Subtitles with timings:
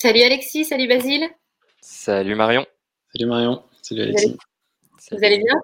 [0.00, 1.28] Salut Alexis, salut Basile.
[1.80, 2.64] Salut Marion.
[3.12, 3.64] Salut Marion.
[3.82, 4.36] Salut Alexis.
[5.10, 5.60] Vous allez, bien?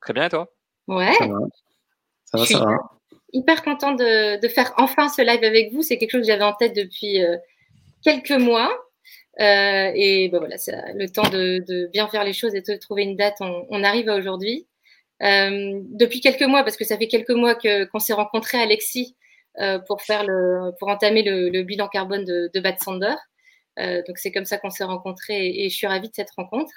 [0.00, 0.50] Très bien et toi?
[0.88, 1.12] Ouais.
[1.12, 1.36] Ça va,
[2.24, 2.46] ça va.
[2.46, 2.76] Ça va.
[3.34, 5.82] Hyper contente de, faire enfin ce live avec vous.
[5.82, 7.36] C'est quelque chose que j'avais en tête depuis euh,
[8.02, 8.70] quelques mois.
[9.38, 13.02] Euh, et ben voilà, c'est le temps de, bien faire les choses et de trouver
[13.02, 13.36] une date.
[13.40, 14.66] On, arrive à aujourd'hui.
[15.22, 19.14] Euh, depuis quelques mois, parce que ça fait quelques mois qu'on s'est rencontrés, Alexis,
[19.86, 23.14] pour faire le, pour entamer le, bilan carbone de, de Bad Sander.
[23.78, 26.72] Euh, donc c'est comme ça qu'on s'est rencontrés et, je suis ravie de cette rencontre.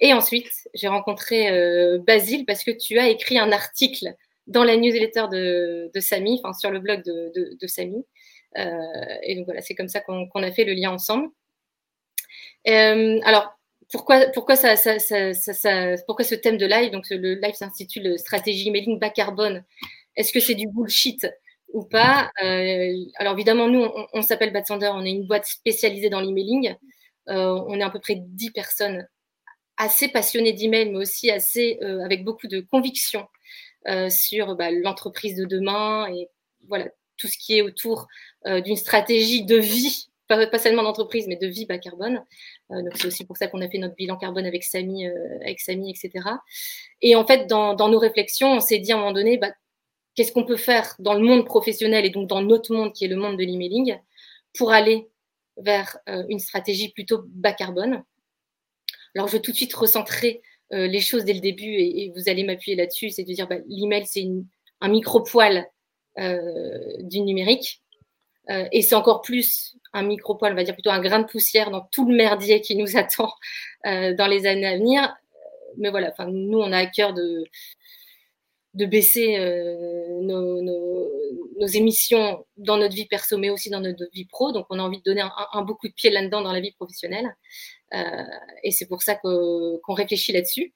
[0.00, 4.14] Et ensuite, j'ai rencontré euh, Basile parce que tu as écrit un article
[4.46, 8.04] dans la newsletter de, Samy, enfin sur le blog de, Samy.
[8.58, 8.70] Euh,
[9.22, 11.28] et donc voilà, c'est comme ça qu'on a fait le lien ensemble.
[12.66, 13.56] alors,
[13.90, 16.92] pourquoi, pourquoi, pourquoi ce thème de live?
[16.92, 19.64] Donc, le live s'intitule Stratégie emailing bas carbone.
[20.16, 21.26] Est-ce que c'est du bullshit?
[21.72, 22.30] Ou pas.
[22.42, 26.74] Euh, alors évidemment, nous, on, s'appelle Batsander, on est une boîte spécialisée dans l'emailing.
[27.28, 29.06] Euh, on est à peu près 10 personnes
[29.76, 33.26] assez passionnées d'email, mais aussi assez euh, avec beaucoup de conviction
[34.10, 36.28] sur bah, l'entreprise de demain et
[36.68, 38.08] voilà tout ce qui est autour
[38.44, 42.22] d'une stratégie de vie, pas, seulement d'entreprise, mais de vie bas carbone.
[42.68, 45.06] donc c'est aussi pour ça qu'on a fait notre bilan carbone avec Samy,
[45.40, 46.28] avec Samy, etc.
[47.00, 49.52] Et en fait, dans, nos réflexions, on s'est dit à un moment donné, bah,
[50.14, 53.08] qu'est-ce qu'on peut faire dans le monde professionnel et donc dans notre monde qui est
[53.08, 53.96] le monde de l'emailing
[54.56, 55.08] pour aller
[55.56, 58.02] vers euh, une stratégie plutôt bas carbone.
[59.14, 62.28] Alors, je vais tout de suite recentrer euh, les choses dès le début et, vous
[62.28, 64.26] allez m'appuyer là-dessus, c'est de dire bah, l'email, c'est
[64.80, 65.66] un micro-poil
[66.18, 67.82] euh, du numérique
[68.72, 71.82] et c'est encore plus un micro-poil, on va dire plutôt un grain de poussière dans
[71.92, 73.32] tout le merdier qui nous attend
[73.84, 75.14] dans les années à venir.
[75.76, 77.44] Mais voilà, nous, on a à cœur de,
[78.74, 84.50] de baisser euh, nos, émissions dans notre vie perso, mais aussi dans notre vie pro.
[84.52, 85.22] Donc, on a envie de donner
[85.52, 87.36] un, beaucoup de pied là-dedans dans la vie professionnelle.
[87.94, 88.24] Euh,
[88.62, 90.72] et c'est pour ça qu'on réfléchit là-dessus.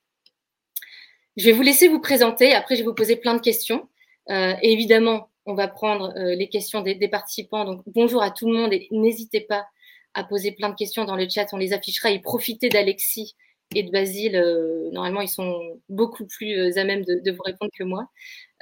[1.37, 2.53] Je vais vous laisser vous présenter.
[2.53, 3.89] Après, je vais vous poser plein de questions.
[4.31, 7.65] Euh, évidemment, on va prendre les questions des, des, participants.
[7.65, 9.67] Donc, bonjour à tout le monde et n'hésitez pas
[10.13, 11.47] à poser plein de questions dans le chat.
[11.53, 13.35] On les affichera et profitez d'Alexis
[13.75, 17.71] et de Basile, euh, normalement, ils sont beaucoup plus euh, à même de, vous répondre
[17.77, 18.09] que moi.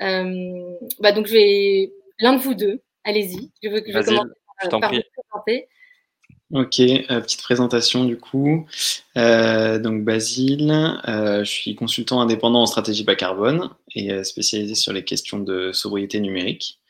[0.00, 1.92] Euh, bah, donc, je vais.
[2.20, 3.50] L'un de vous deux, allez-y.
[3.62, 4.26] Je veux que je commence
[4.70, 5.00] par, par vous
[5.30, 5.68] présenter.
[6.52, 8.66] Ok, petite présentation du coup.
[9.16, 15.38] donc Basile, je suis consultant indépendant en stratégie bas carbone et spécialisé sur les questions
[15.38, 16.81] de sobriété numérique.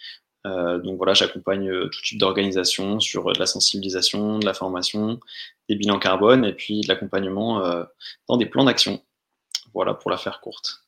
[0.44, 5.20] Donc voilà, j'accompagne tout type d'organisation sur de la sensibilisation, de la formation,
[5.68, 7.84] des bilans carbone et puis de l'accompagnement euh,
[8.28, 9.02] dans des plans d'action.
[9.74, 10.84] Voilà pour la faire courte.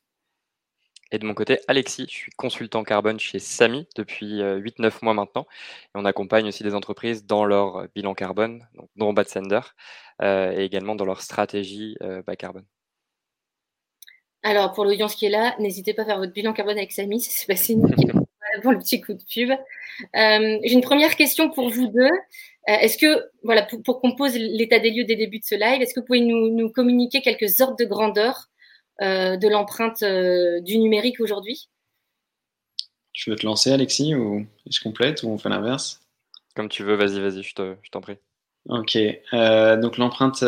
[1.10, 5.15] Et de mon côté, Alexis, je suis consultant carbone chez Samy depuis 8-9 euh, mois
[5.15, 5.47] maintenant.
[5.86, 9.60] Et on accompagne aussi des entreprises dans leur euh, bilan carbone, donc dont Bad Sender,
[10.22, 12.65] et également dans leur stratégie bas carbone.
[14.44, 17.21] Alors, pour l'audience qui est là, n'hésitez pas à faire votre bilan carbone avec Samy,
[17.21, 17.76] c'est passé
[18.65, 19.51] pour le petit coup de pub.
[20.15, 22.11] J'ai une première question pour vous deux.
[22.69, 25.83] Euh, est-ce que, voilà, pour, qu'on pose l'état des lieux des débuts de ce live,
[25.83, 28.49] est-ce que vous pouvez nous, communiquer quelques ordres de grandeur
[29.03, 31.69] euh, de l'empreinte euh, du numérique aujourd'hui?
[33.13, 36.01] Tu veux te lancer, Alexis, ou je complète, ou on fait l'inverse?
[36.57, 37.55] Comme tu veux, vas-y, vas-y, je
[37.91, 38.17] t'en prie.
[38.67, 38.97] Ok,
[39.33, 40.43] donc l'empreinte,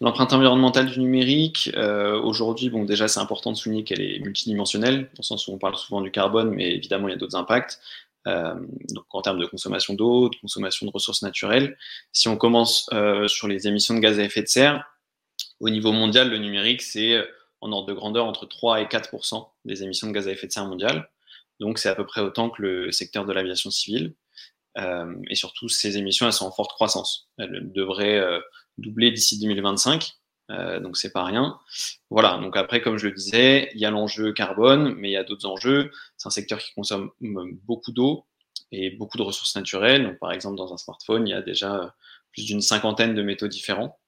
[0.00, 1.72] l'empreinte environnementale du numérique,
[2.22, 5.58] aujourd'hui, bon, déjà, c'est important de souligner qu'elle est multidimensionnelle, dans le sens où on
[5.58, 7.80] parle souvent du carbone, mais évidemment, il y a d'autres impacts.
[8.28, 8.54] Euh,
[8.90, 11.76] donc en termes de consommation d'eau, de consommation de ressources naturelles.
[12.12, 14.84] Si on commence euh, sur les émissions de gaz à effet de serre,
[15.60, 17.24] au niveau mondial, le numérique, c'est euh,
[17.60, 20.52] en ordre de grandeur entre 3 et 4% des émissions de gaz à effet de
[20.52, 21.08] serre mondiales.
[21.60, 24.14] Donc c'est à peu près autant que le secteur de l'aviation civile.
[24.78, 27.28] Euh, et surtout, ces émissions, elles sont en forte croissance.
[27.38, 28.40] Elles devraient euh,
[28.78, 30.12] doubler d'ici 2025.
[30.50, 31.58] Euh, donc c'est pas rien.
[32.10, 35.16] Voilà, donc après, comme je le disais, il y a l'enjeu carbone, mais il y
[35.16, 35.90] a d'autres enjeux.
[36.16, 38.26] C'est un secteur qui consomme beaucoup d'eau
[38.70, 40.04] et beaucoup de ressources naturelles.
[40.04, 41.94] Donc, par exemple, dans un smartphone, il y a déjà
[42.32, 43.98] plus d'une cinquantaine de métaux différents.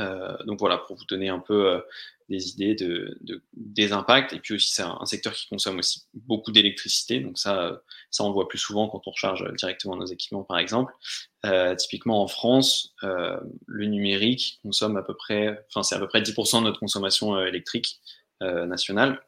[0.00, 1.80] Euh, donc voilà, pour vous donner un peu euh,
[2.28, 3.18] des idées de,
[3.54, 4.32] des impacts.
[4.32, 7.20] Et puis aussi, c'est un, secteur qui consomme aussi beaucoup d'électricité.
[7.20, 7.80] Donc ça,
[8.10, 10.92] ça, on le voit plus souvent quand on recharge directement nos équipements, par exemple.
[11.46, 16.20] Euh, typiquement en France, le numérique consomme à peu près, enfin c'est à peu près
[16.20, 18.00] 10% de notre consommation électrique
[18.40, 19.22] nationale.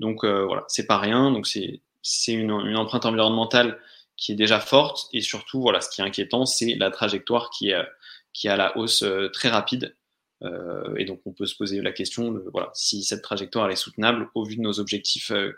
[0.00, 1.30] Donc voilà, c'est pas rien.
[1.30, 3.80] Donc c'est c'est une, une, empreinte environnementale
[4.16, 5.08] qui est déjà forte.
[5.12, 7.84] Et surtout, voilà, ce qui est inquiétant, c'est la trajectoire qui est,
[8.32, 9.94] qui est à la hausse très rapide.
[10.42, 14.28] Euh, et donc, on peut se poser la question voilà, si cette trajectoire est soutenable
[14.34, 15.52] au vu de nos objectifs euh,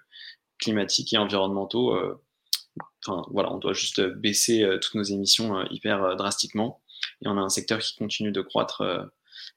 [0.59, 1.95] climatiques et environnementaux.
[1.95, 2.21] Euh,
[3.07, 6.81] enfin, voilà, on doit juste baisser toutes nos émissions hyper drastiquement.
[7.23, 9.11] et on a un secteur qui continue de croître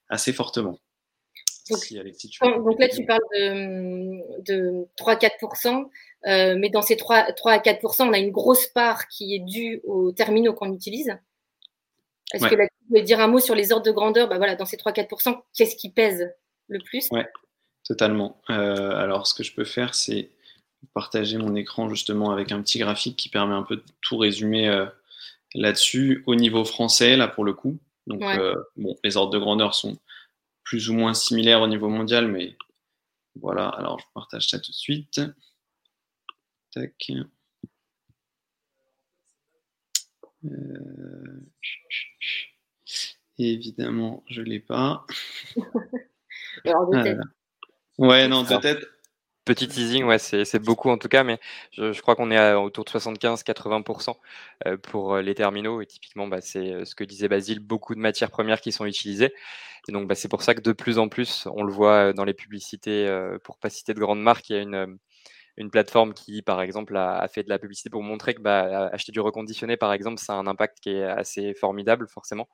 [0.08, 0.80] assez fortement.
[1.70, 5.88] Donc, là, tu parles de, 3-4%,
[6.24, 10.10] mais dans ces 3, à 4%, on a une grosse part qui est due aux
[10.12, 11.16] terminaux qu'on utilise.
[12.32, 14.54] Est-ce que là, tu pouvais dire un mot sur les ordres de grandeur bah voilà,
[14.54, 16.32] Dans ces 3-4%, qu'est-ce qui pèse
[16.68, 17.08] le plus?
[17.10, 17.22] Oui,
[17.84, 18.40] totalement.
[18.50, 20.30] Euh, alors, ce que je peux faire, c'est
[20.94, 24.68] partager mon écran justement avec un petit graphique qui permet un peu de tout résumer
[24.68, 24.86] euh,
[25.54, 26.24] là-dessus.
[26.26, 29.98] Au niveau français, là, pour le coup, donc, euh, bon, les ordres de grandeur sont
[30.64, 32.56] plus ou moins similaires au niveau mondial, mais
[33.40, 35.20] voilà, alors je partage ça tout de suite.
[36.72, 37.12] Tac.
[40.44, 41.40] Euh,
[43.38, 45.06] évidemment, je ne l'ai pas.
[46.64, 47.18] Alors, de tête.
[47.98, 48.84] Ouais, non, de tête.
[49.44, 51.40] Petit teasing, ouais, c'est beaucoup en tout cas, mais
[51.72, 54.14] je, crois qu'on est autour de 75-80%
[54.66, 55.80] euh, pour euh, les terminaux.
[55.80, 59.34] Et typiquement, bah, c'est ce que disait Basile, beaucoup de matières premières qui sont utilisées.
[59.88, 62.24] Et donc, bah, c'est pour ça que de plus en plus, on le voit dans
[62.24, 63.08] les publicités,
[63.42, 64.98] pour pas citer de grandes marques, il y a une,
[65.56, 69.12] une plateforme qui, par exemple, a, fait de la publicité pour montrer que bah, acheter
[69.12, 72.48] du reconditionné, par exemple, ça a un impact qui est assez formidable, forcément,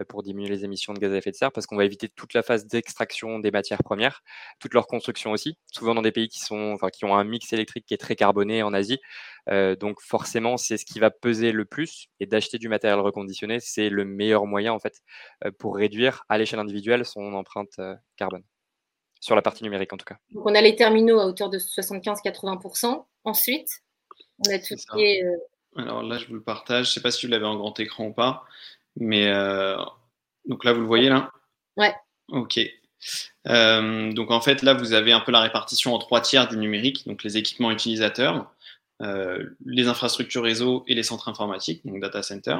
[0.00, 2.08] euh, pour diminuer les émissions de gaz à effet de serre, parce qu'on va éviter
[2.08, 4.22] toute la phase d'extraction des matières premières,
[4.60, 7.52] toute leur construction aussi, souvent dans des pays qui, sont, enfin, qui ont un mix
[7.52, 9.00] électrique qui est très carboné en Asie.
[9.50, 13.60] Euh, donc forcément, c'est ce qui va peser le plus, et d'acheter du matériel reconditionné,
[13.60, 15.02] c'est le meilleur moyen, en fait,
[15.44, 17.80] euh, pour réduire à l'échelle individuelle son empreinte
[18.16, 18.44] carbone
[19.24, 20.18] sur la partie numérique en tout cas.
[20.32, 23.06] Donc on a les terminaux à hauteur de 75-80%.
[23.24, 23.70] Ensuite,
[24.38, 25.24] on a tout ce qui est.
[25.24, 25.36] Euh,
[25.76, 26.86] Alors là, je vous le partage.
[26.86, 28.44] Je ne sais pas si vous l'avez en grand écran ou pas,
[28.96, 29.78] mais euh,
[30.44, 31.30] donc là, vous le voyez là?
[31.78, 31.94] Ouais.
[32.28, 32.60] Ok.
[33.46, 36.58] Euh, donc en fait, là, vous avez un peu la répartition en trois tiers du
[36.58, 38.52] numérique, donc les équipements utilisateurs,
[39.00, 42.58] les infrastructures réseau et les centres informatiques, donc data center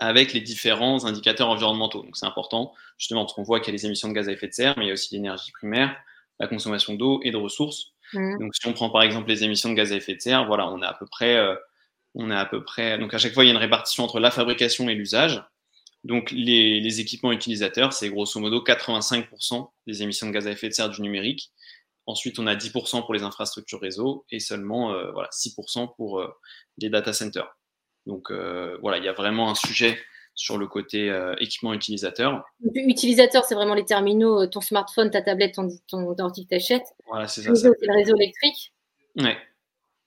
[0.00, 2.02] avec les différents indicateurs environnementaux.
[2.02, 4.32] Donc c'est important, justement, parce qu'on voit qu'il y a les émissions de gaz à
[4.32, 5.94] effet de serre, mais il y a aussi l'énergie primaire,
[6.40, 7.92] la consommation d'eau et de ressources.
[8.14, 8.38] Mmh.
[8.40, 10.68] Donc si on prend par exemple les émissions de gaz à effet de serre, voilà,
[10.68, 11.54] on a à peu près, euh,
[12.14, 14.18] on a à peu près, donc à chaque fois il y a une répartition entre
[14.18, 15.42] la fabrication et l'usage.
[16.02, 20.68] Donc les, les, équipements utilisateurs, c'est grosso modo 85% des émissions de gaz à effet
[20.68, 21.52] de serre du numérique.
[22.06, 26.34] Ensuite, on a 10% pour les infrastructures réseau et seulement euh, voilà, 6% pour euh,
[26.78, 27.54] les data centers.
[28.06, 29.98] Donc euh, voilà, il y a vraiment un sujet
[30.34, 32.44] sur le côté euh, équipement utilisateur.
[32.74, 36.54] Utilisateur, c'est vraiment les terminaux, euh, ton smartphone, ta tablette, ton, ton ordi que tu
[36.54, 36.94] achètes.
[37.06, 37.54] Voilà, c'est ça.
[37.54, 38.72] C'est le réseau électrique.
[39.16, 39.36] Ouais.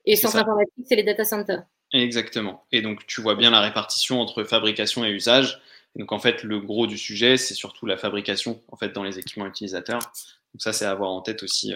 [0.05, 1.63] Et centre informatique, c'est les data centers.
[1.91, 2.65] Exactement.
[2.71, 5.61] Et donc, tu vois bien la répartition entre fabrication et usage.
[5.95, 9.19] donc, en fait, le gros du sujet, c'est surtout la fabrication en fait, dans les
[9.19, 9.99] équipements utilisateurs.
[9.99, 11.73] Donc, ça, c'est à avoir en tête aussi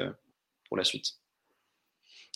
[0.68, 1.19] pour la suite.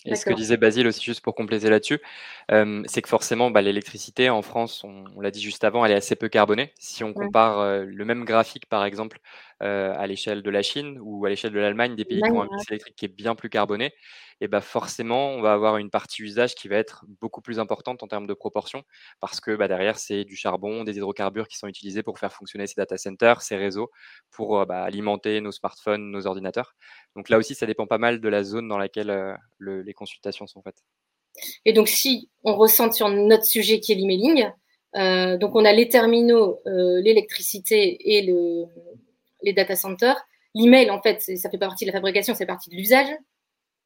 [0.04, 2.00] Et ce que disait Basile aussi, juste pour compléter là-dessus,
[2.48, 6.16] c'est que forcément, bah, l'électricité en France, on, l'a dit juste avant, elle est assez
[6.16, 6.72] peu carbonée.
[6.78, 9.20] Si on compare le même graphique, par exemple,
[9.60, 12.48] à l'échelle de la Chine ou à l'échelle de l'Allemagne, des pays qui ont un
[12.50, 13.92] mix électrique qui est bien plus carboné,
[14.42, 18.02] et bah forcément, on va avoir une partie usage qui va être beaucoup plus importante
[18.02, 18.82] en termes de proportion,
[19.20, 22.66] parce que bah, derrière, c'est du charbon, des hydrocarbures qui sont utilisés pour faire fonctionner
[22.66, 23.92] ces data centers, ces réseaux,
[24.32, 26.74] pour bah, alimenter nos smartphones, nos ordinateurs.
[27.14, 29.38] Donc là aussi, ça dépend pas mal de la zone dans laquelle
[29.92, 30.82] les consultations sont faites.
[31.66, 34.50] Et donc, si on ressent sur notre sujet qui est l'emailing,
[34.96, 38.64] euh, donc on a les terminaux, euh, l'électricité et le,
[39.42, 40.16] les data centers.
[40.54, 43.08] L'email, en fait, ça fait pas partie de la fabrication, c'est partie de l'usage.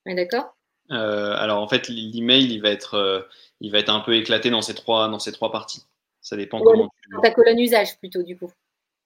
[0.07, 0.57] D'accord?
[0.93, 3.29] Euh, Alors, en fait, l'email, il va être,
[3.61, 5.83] il va être un peu éclaté dans ces trois, dans ces trois parties.
[6.21, 6.89] Ça dépend comment.
[7.13, 8.51] Dans ta colonne usage plutôt, du coup.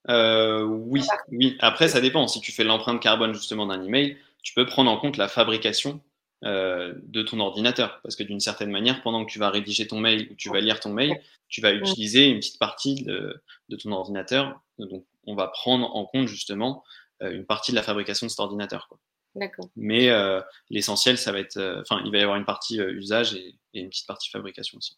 [0.09, 1.57] oui, oui.
[1.61, 2.29] Après, ça dépend.
[2.29, 6.01] Si tu fais l'empreinte carbone justement d'un email, tu peux prendre en compte la fabrication
[6.45, 8.01] euh, de ton ordinateur.
[8.03, 10.61] Parce que d'une certaine manière, pendant que tu vas rédiger ton mail ou tu vas
[10.61, 13.43] lire ton mail, tu vas utiliser une petite partie de,
[13.83, 14.61] ton ordinateur.
[14.79, 16.83] Donc, on va prendre en compte justement
[17.23, 18.89] euh, une partie de la fabrication de cet ordinateur.
[19.35, 19.69] D'accord.
[19.77, 23.55] Mais euh, l'essentiel, ça va être, enfin, il va y avoir une partie usage et,
[23.75, 24.97] une petite partie fabrication aussi.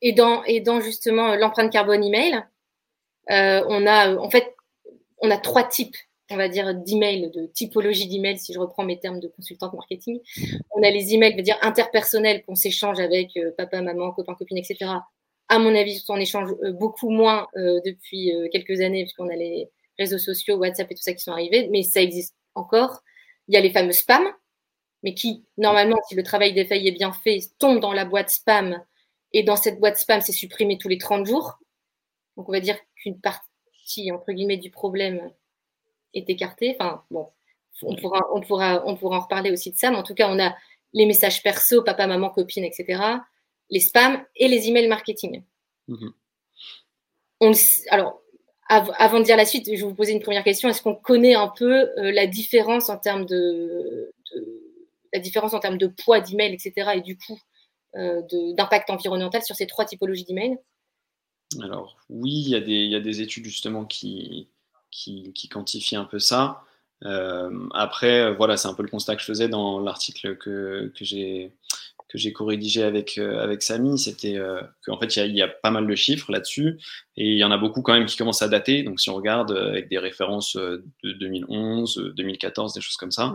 [0.00, 2.42] Et dans et dans justement l'empreinte carbone email,
[3.28, 4.56] on a en fait
[5.20, 5.96] on a trois types
[6.30, 10.20] on va dire, d'emails, de typologie d'emails, si je reprends mes termes de consultante marketing.
[10.70, 14.58] On a les emails, veut dire interpersonnels qu'on s'échange avec euh, papa, maman, copain, copine,
[14.58, 14.92] etc.
[15.48, 19.68] À mon avis, on échange euh, beaucoup moins euh, depuis quelques années, puisqu'on a les
[19.98, 23.02] réseaux sociaux, WhatsApp et tout ça qui sont arrivés, mais ça existe encore.
[23.48, 24.28] Il y a les fameux spams,
[25.02, 28.82] mais qui, normalement, si le travail des est bien fait, tombent dans la boîte spam,
[29.32, 31.58] et dans cette boîte spam, c'est supprimé tous les 30 jours.
[32.36, 35.30] Donc, on va dire qu'une partie, entre guillemets, du problème
[36.14, 36.76] est écarté.
[36.78, 37.28] Enfin, bon,
[37.82, 40.28] on pourra, on, pourra, on pourra en reparler aussi de ça, mais en tout cas,
[40.30, 40.54] on a
[40.92, 43.02] les messages perso, papa, maman, copine, etc.,
[43.70, 45.44] les spams et les emails marketing.
[45.88, 46.12] Mhm.
[47.40, 47.52] on,
[47.90, 48.20] alors,
[48.68, 50.68] avant de dire la suite, je vais vous poser une première question.
[50.68, 54.12] Est-ce qu'on connaît un peu la différence en termes de,
[55.12, 57.38] la différence en termes de poids d'email, etc., et du coup
[57.92, 60.56] d'impact environnemental sur ces trois typologies d'email
[61.60, 64.48] Alors oui, il y, a des, il y, a des études justement qui,
[64.90, 66.62] qui, qui quantifient un peu ça.
[67.04, 71.04] Euh, après, voilà, c'est un peu le constat que je faisais dans l'article que, que
[71.04, 71.52] j'ai
[72.10, 75.48] que j'ai co-rédigé avec, euh, avec Samy, c'était euh, qu'en fait, il y, y, a
[75.48, 76.78] pas mal de chiffres là-dessus,
[77.16, 78.82] et il y en a beaucoup quand même qui commencent à dater.
[78.82, 83.32] Donc, si on regarde avec des références de 2011, 2014, des choses comme ça.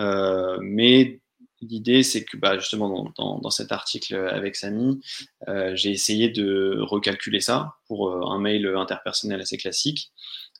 [0.00, 1.20] Euh, mais
[1.60, 5.00] l'idée, c'est que bah, justement, dans, dans, dans, cet article avec Samy,
[5.48, 10.12] euh, j'ai essayé de recalculer ça pour un mail interpersonnel assez classique,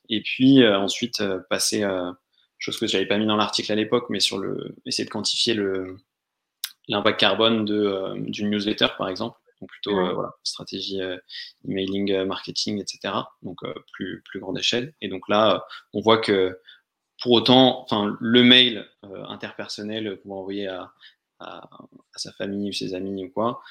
[0.09, 1.85] et puis ensuite passer
[2.59, 5.09] chose que je n'avais pas mis dans l'article à l'époque, mais sur le, essayer de
[5.09, 5.97] quantifier le,
[6.87, 9.37] l'impact carbone de, euh, d'une newsletter, par exemple.
[9.61, 11.17] Donc plutôt euh, voilà, stratégie euh,
[11.67, 13.13] emailing, marketing, etc.
[13.41, 13.59] Donc
[13.93, 14.93] plus, plus grande échelle.
[15.01, 16.59] Et donc là, on voit que
[17.21, 20.93] pour autant, enfin, le mail interpersonnel qu'on va envoyer à,
[21.39, 23.61] à, à, sa famille ou ses amis ou quoi,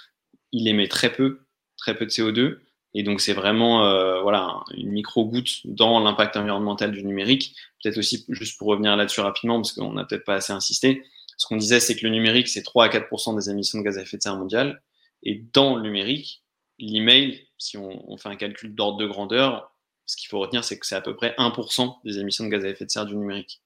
[0.52, 1.40] il émet très peu,
[1.78, 2.59] très peu de CO2.
[2.95, 7.54] Et donc c'est vraiment euh, voilà une micro goutte dans l'impact environnemental du numérique.
[7.83, 11.04] Peut-être aussi juste pour revenir là-dessus rapidement parce qu'on n'a peut-être pas assez insisté.
[11.37, 13.97] Ce qu'on disait, c'est que le numérique, c'est 3 à 4% des émissions de gaz
[13.97, 14.83] à effet de serre mondiales.
[15.23, 16.42] Et dans le numérique,
[16.80, 19.73] l'email, si on, on, fait un calcul d'ordre de grandeur,
[20.04, 22.64] ce qu'il faut retenir, c'est que c'est à peu près 1% des émissions de gaz
[22.64, 23.61] à effet de serre du numérique.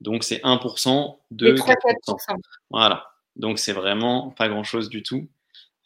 [0.00, 2.36] Donc c'est 1% de 3 4%.
[2.70, 3.06] Voilà.
[3.36, 5.28] Donc c'est vraiment pas grand-chose du tout.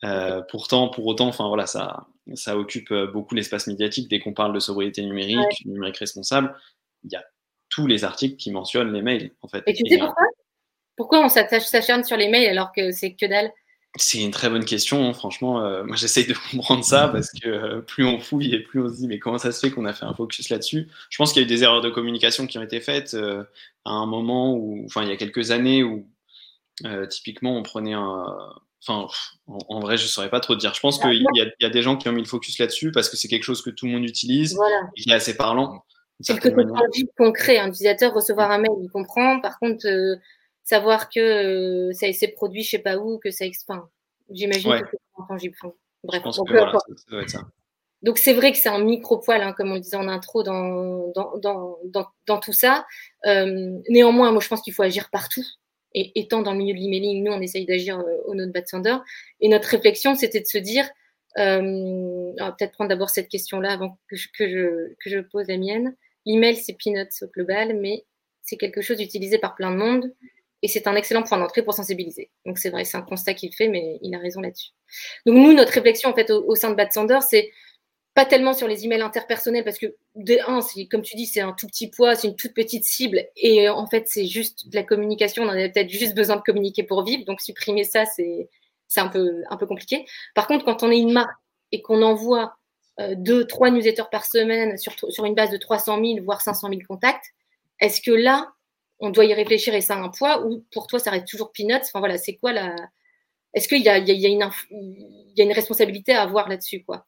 [0.04, 4.08] Euh, pourtant, pour autant, enfin voilà, ça, ça occupe beaucoup l'espace médiatique.
[4.08, 5.70] Dès qu'on parle de sobriété numérique, ouais.
[5.70, 6.54] numérique responsable,
[7.04, 7.24] il y a
[7.68, 9.32] tous les articles qui mentionnent les mails.
[9.42, 9.62] En fait.
[9.66, 10.26] Et tu sais pourquoi?
[10.96, 13.50] Pourquoi on s'acharne sur les mails alors que c'est que dalle?
[13.96, 15.12] C'est une très bonne question, hein.
[15.12, 15.64] franchement.
[15.64, 18.88] Euh, moi, j'essaye de comprendre ça parce que euh, plus on fouille et plus on
[18.88, 20.88] se dit mais comment ça se fait qu'on a fait un focus là-dessus?
[21.10, 23.44] Je pense qu'il y a eu des erreurs de communication qui ont été faites euh,
[23.84, 26.08] à un moment où, enfin, il y a quelques années où
[26.84, 28.54] euh, typiquement on prenait un.
[28.86, 29.06] Enfin,
[29.46, 30.74] en, vrai, je ne saurais pas trop dire.
[30.74, 33.08] Je pense qu'il y, y, a des gens qui ont mis le focus là-dessus parce
[33.08, 34.82] que c'est quelque chose que tout le monde utilise voilà.
[34.96, 35.82] et qui est assez parlant.
[36.20, 37.58] C'est le côté tangible concret.
[37.58, 39.40] Un utilisateur recevoir un mail, il comprend.
[39.40, 40.16] Par contre, euh,
[40.62, 43.82] savoir que euh, ça s'est produit je sais pas où, que ça expand.
[44.30, 44.82] J'imagine ouais.
[44.82, 45.56] que c'est intangible.
[46.04, 46.72] Bref, donc, voilà,
[47.08, 47.40] ça, ça
[48.04, 51.10] donc c'est vrai que c'est un micro-poil, hein, comme on le disait en intro, dans,
[51.14, 52.84] dans, dans, dans, dans tout ça.
[53.24, 55.44] Euh, néanmoins, moi je pense qu'il faut agir partout.
[55.94, 58.52] Et étant dans le milieu de l'emailing, nous on essaye d'agir euh, au nom de
[58.52, 58.96] Bad Sander.
[59.40, 60.88] Et notre réflexion, c'était de se dire,
[61.38, 65.56] euh, peut-être prendre d'abord cette question-là avant que je, que, je, que je pose la
[65.56, 65.94] mienne.
[66.26, 68.04] L'email, c'est peanuts au global, mais
[68.42, 70.12] c'est quelque chose utilisé par plein de monde
[70.62, 72.30] et c'est un excellent point d'entrée pour sensibiliser.
[72.46, 74.70] Donc c'est vrai, c'est un constat qu'il fait, mais il a raison là-dessus.
[75.26, 77.50] Donc nous, notre réflexion en fait au, au sein de Bad Sander, c'est
[78.14, 81.52] pas tellement sur les emails interpersonnels parce que de un, comme tu dis, c'est un
[81.52, 84.84] tout petit poids, c'est une toute petite cible et en fait c'est juste de la
[84.84, 85.42] communication.
[85.42, 88.48] On en a peut-être juste besoin de communiquer pour vivre, donc supprimer ça c'est
[88.88, 90.06] c'est un peu un peu compliqué.
[90.34, 91.36] Par contre, quand on est une marque
[91.72, 92.56] et qu'on envoie
[93.00, 96.68] euh, deux, trois newsletters par semaine sur sur une base de 300 000 voire 500
[96.68, 97.26] 000 contacts,
[97.80, 98.52] est-ce que là
[99.00, 101.52] on doit y réfléchir et ça a un poids ou pour toi ça reste toujours
[101.52, 101.74] peanuts?
[101.82, 102.76] Enfin voilà, c'est quoi la.
[103.54, 105.52] Est-ce qu'il y a, il y, a, il y, a une il y a une
[105.52, 107.06] responsabilité à avoir là-dessus quoi?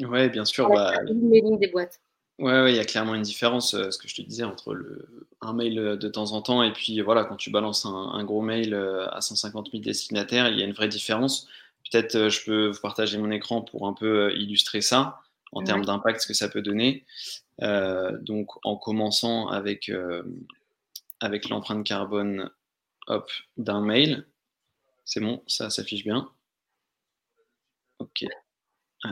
[0.00, 0.68] Ouais, bien sûr.
[0.68, 2.00] Bah, des boîtes.
[2.38, 5.26] Ouais, il y a clairement une différence, euh, ce que je te disais, entre le,
[5.40, 8.24] un mail euh, de temps en temps et puis voilà, quand tu balances un, un
[8.24, 11.48] gros mail euh, à 150 000 destinataires, il y a une vraie différence.
[11.90, 15.20] Peut-être je peux vous partager mon écran pour un peu illustrer ça
[15.52, 15.64] en ouais.
[15.64, 17.06] termes d'impact, ce que ça peut donner.
[17.62, 20.22] Euh, donc, en commençant avec euh,
[21.20, 22.50] avec l'empreinte carbone
[23.56, 24.26] d'un mail.
[25.04, 26.28] C'est bon, ça s'affiche bien.
[27.98, 28.24] Ok.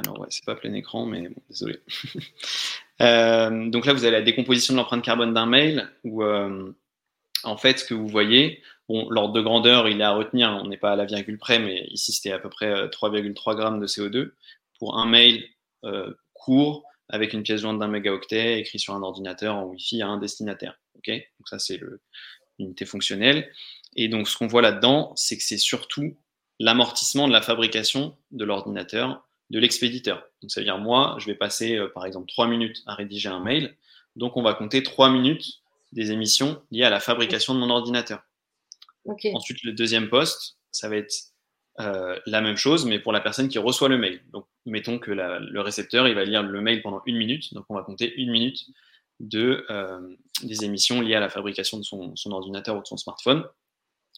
[0.02, 1.80] Alors ouais, c'est pas plein écran, mais bon, désolé.
[3.00, 6.72] euh, donc là, vous avez la décomposition de l'empreinte carbone d'un mail, où euh,
[7.42, 10.68] en fait, ce que vous voyez, bon, l'ordre de grandeur, il est à retenir, on
[10.68, 13.80] n'est pas à la virgule près, mais ici, c'était à peu près 3,3 euh, grammes
[13.80, 14.32] de CO2
[14.78, 15.44] pour un mail
[16.32, 20.16] court avec une pièce jointe d'un mégaoctet écrit sur un ordinateur en Wi-Fi à un
[20.16, 20.78] destinataire.
[20.94, 21.78] Donc ça, c'est
[22.58, 23.50] l'unité fonctionnelle.
[23.96, 26.16] Et donc, ce qu'on voit là-dedans, c'est que c'est surtout
[26.60, 30.24] l'amortissement de la fabrication de l'ordinateur de l'expéditeur.
[30.42, 33.28] Donc, ça veut dire, moi, je vais passer, euh, par exemple, trois minutes à rédiger
[33.28, 33.76] un mail.
[34.16, 35.60] Donc, on va compter trois minutes
[35.92, 38.22] des émissions liées à la fabrication de mon ordinateur.
[39.04, 39.32] Okay.
[39.34, 41.14] Ensuite, le deuxième poste, ça va être
[41.80, 44.22] euh, la même chose, mais pour la personne qui reçoit le mail.
[44.32, 47.52] Donc, mettons que la, le récepteur, il va lire le mail pendant une minute.
[47.52, 48.66] Donc, on va compter une minute
[49.20, 52.96] de, euh, des émissions liées à la fabrication de son, son, ordinateur ou de son
[52.96, 53.44] smartphone.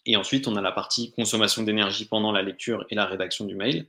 [0.05, 3.55] Et ensuite, on a la partie consommation d'énergie pendant la lecture et la rédaction du
[3.55, 3.87] mail.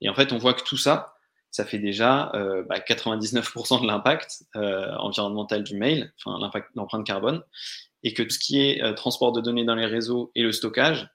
[0.00, 1.14] Et en fait, on voit que tout ça,
[1.50, 6.38] ça fait déjà 99% bah, de l'impact environnemental du mail, enfin
[6.74, 7.42] l'empreinte carbone,
[8.02, 11.08] et que tout ce qui est transport de données dans les réseaux et le stockage,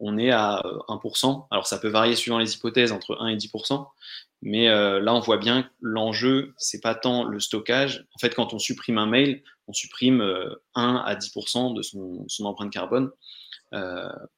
[0.00, 1.46] on est à 1%.
[1.50, 3.86] Alors ça peut varier suivant les hypothèses, entre 1 et 10%,
[4.42, 8.06] mais là on voit bien l'enjeu, c'est pas tant le stockage.
[8.14, 10.22] En fait, quand on supprime un mail, on supprime
[10.74, 13.10] 1 à 10% de son, empreinte carbone.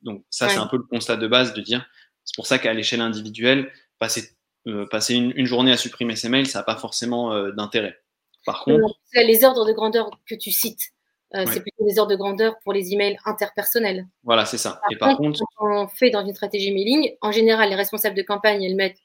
[0.03, 1.87] donc ça, c'est un peu le constat de base de dire,
[2.27, 6.49] c'est pour ça qu'à l'échelle individuelle, passer euh, passer une, journée à supprimer ses mails,
[6.49, 8.01] ça n'a pas forcément euh, d'intérêt.
[8.45, 10.91] Par contre, les ordres de grandeur que tu cites,
[11.37, 14.07] euh, c'est plutôt les ordres de grandeur pour les emails interpersonnels.
[14.25, 14.81] Voilà, c'est ça.
[14.91, 18.23] et par contre, quand on fait dans une stratégie mailing, en général, les responsables de
[18.23, 18.99] campagne, elles mettent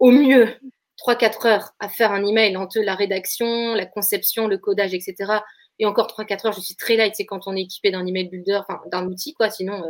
[0.00, 0.54] au mieux
[0.98, 5.32] 3-4 heures à faire un email entre la rédaction, la conception, le codage, etc.
[5.78, 8.28] Et encore 3-4 heures, je suis très light, c'est quand on est équipé d'un email
[8.28, 9.48] builder, enfin d'un outil, quoi.
[9.48, 9.82] Sinon,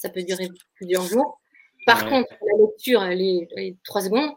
[0.00, 1.40] ça peut durer plusieurs jours.
[1.86, 4.30] Par contre, la lecture, elle est, 3 secondes.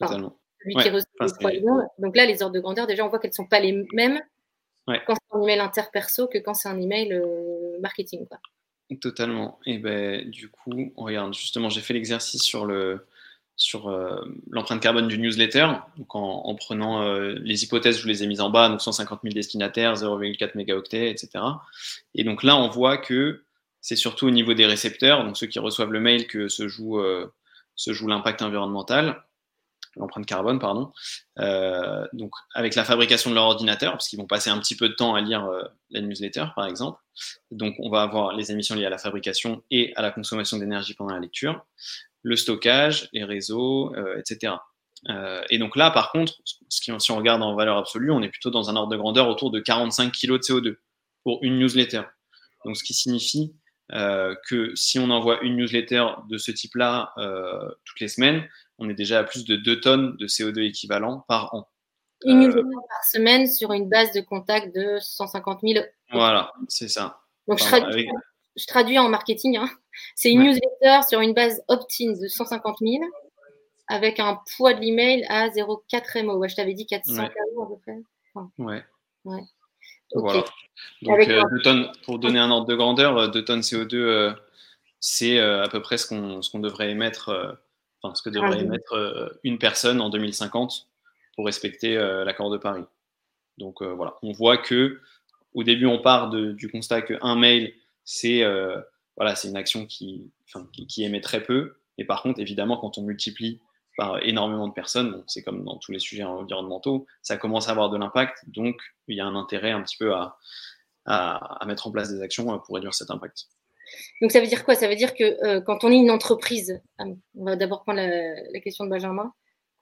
[0.00, 1.86] Celui qui reçoit 3 secondes.
[1.98, 4.20] Donc là, les ordres de grandeur, déjà, on voit qu'elles ne sont pas les mêmes
[4.86, 8.26] quand c'est un email interperso que quand c'est un email euh, marketing.
[8.26, 8.38] Quoi.
[9.00, 9.58] Totalement.
[9.66, 13.06] Et ben, du coup, on regarde, justement, j'ai fait l'exercice sur le
[13.56, 18.24] sur euh, l'empreinte carbone du newsletter, donc en, prenant euh, les hypothèses, je vous les
[18.24, 21.44] ai mises en bas, donc 150 000 destinataires, 0,4 mégaoctets, etc.
[22.16, 23.43] Et donc là, on voit que
[23.84, 27.00] c'est surtout au niveau des récepteurs, donc ceux qui reçoivent le mail, que se joue,
[27.00, 27.30] euh,
[27.76, 29.22] joue l'impact environnemental,
[29.96, 30.90] l'empreinte carbone, pardon.
[31.38, 34.88] Euh, donc avec la fabrication de leur ordinateur, parce qu'ils vont passer un petit peu
[34.88, 36.98] de temps à lire euh, la newsletter, par exemple.
[37.50, 40.94] Donc on va avoir les émissions liées à la fabrication et à la consommation d'énergie
[40.94, 41.66] pendant la lecture,
[42.22, 44.54] le stockage, les réseaux, etc.
[45.50, 46.32] et donc là, par contre,
[46.70, 49.50] si on regarde en valeur absolue, on est plutôt dans un ordre de grandeur autour
[49.50, 50.76] de 45 kg de CO2
[51.22, 52.04] pour une newsletter.
[52.64, 53.52] Donc ce qui signifie
[53.92, 58.48] euh, que si on envoie une newsletter de ce type-là euh, toutes les semaines,
[58.78, 61.68] on est déjà à plus de 2 tonnes de CO2 équivalent par an.
[62.24, 65.84] Une euh, newsletter par semaine sur une base de contact de 150 000.
[66.12, 67.20] Voilà, c'est ça.
[67.46, 69.58] Donc je, traduis, en marketing.
[69.58, 69.68] Hein.
[70.14, 73.04] C'est une newsletter sur une base opt-in de 150 000
[73.88, 76.48] avec un poids de l'email à 0,4 MO.
[76.48, 77.24] je t'avais dit 400 ouais.
[77.24, 77.98] à peu près.
[78.58, 78.82] ouais.
[79.26, 79.42] ouais.
[80.14, 80.44] Voilà.
[81.02, 84.32] Donc, euh, tonnes, pour donner un ordre de grandeur, 2 euh, tonnes CO2, euh,
[85.00, 87.58] c'est à peu près ce qu'on devrait émettre,
[88.00, 88.94] enfin, ce que devrait émettre
[89.44, 90.88] une personne en 2050
[91.36, 92.84] pour respecter l'accord de Paris.
[93.58, 95.00] Donc voilà, on voit que
[95.52, 97.74] au début, on part du constat qu'un mail,
[98.04, 98.42] c'est
[99.18, 100.32] voilà, une action qui,
[100.72, 101.76] qui, qui, émet très peu.
[101.98, 103.60] Et par contre, évidemment, quand on multiplie
[103.96, 107.90] par énormément de personnes, c'est comme dans tous les sujets environnementaux, ça commence à avoir
[107.90, 110.36] de l'impact, donc il y a un intérêt un petit peu à,
[111.06, 113.46] à, mettre en place des actions euh, pour réduire cet impact.
[114.20, 114.74] Donc ça veut dire quoi?
[114.74, 117.04] Ça veut dire que euh, quand on est une entreprise, ah,
[117.36, 119.32] on va d'abord prendre la, question de Benjamin,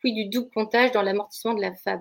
[0.00, 2.00] puis du double comptage dans l'amortissement de la fab?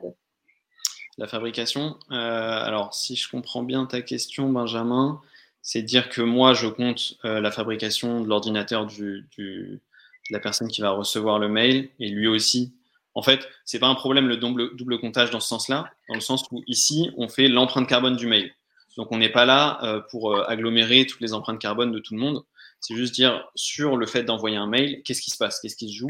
[1.18, 5.22] La fabrication, euh, alors si je comprends bien ta question Benjamin,
[5.62, 9.80] c'est dire que moi je compte la fabrication de l'ordinateur du, du,
[10.30, 12.74] la personne qui va recevoir le mail et lui aussi.
[13.14, 16.22] En fait, c'est pas un problème le double, double comptage dans ce sens-là, dans le
[16.22, 18.54] sens où ici, on fait l'empreinte carbone du mail.
[18.98, 22.14] Donc, on n'est pas là euh, pour euh, agglomérer toutes les empreintes carbone de tout
[22.14, 22.44] le monde.
[22.80, 25.90] C'est juste dire sur le fait d'envoyer un mail, qu'est-ce qui se passe, qu'est-ce qui
[25.90, 26.10] se joue?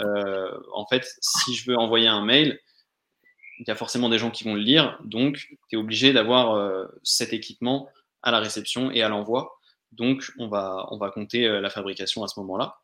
[0.00, 2.58] Euh, en fait, si je veux envoyer un mail,
[3.58, 6.88] il y a forcément des gens qui vont le lire, donc tu es obligé d'avoir
[7.02, 7.88] cet équipement
[8.22, 9.58] à la réception et à l'envoi.
[9.92, 12.76] Donc, on va, on va compter la fabrication à ce moment-là.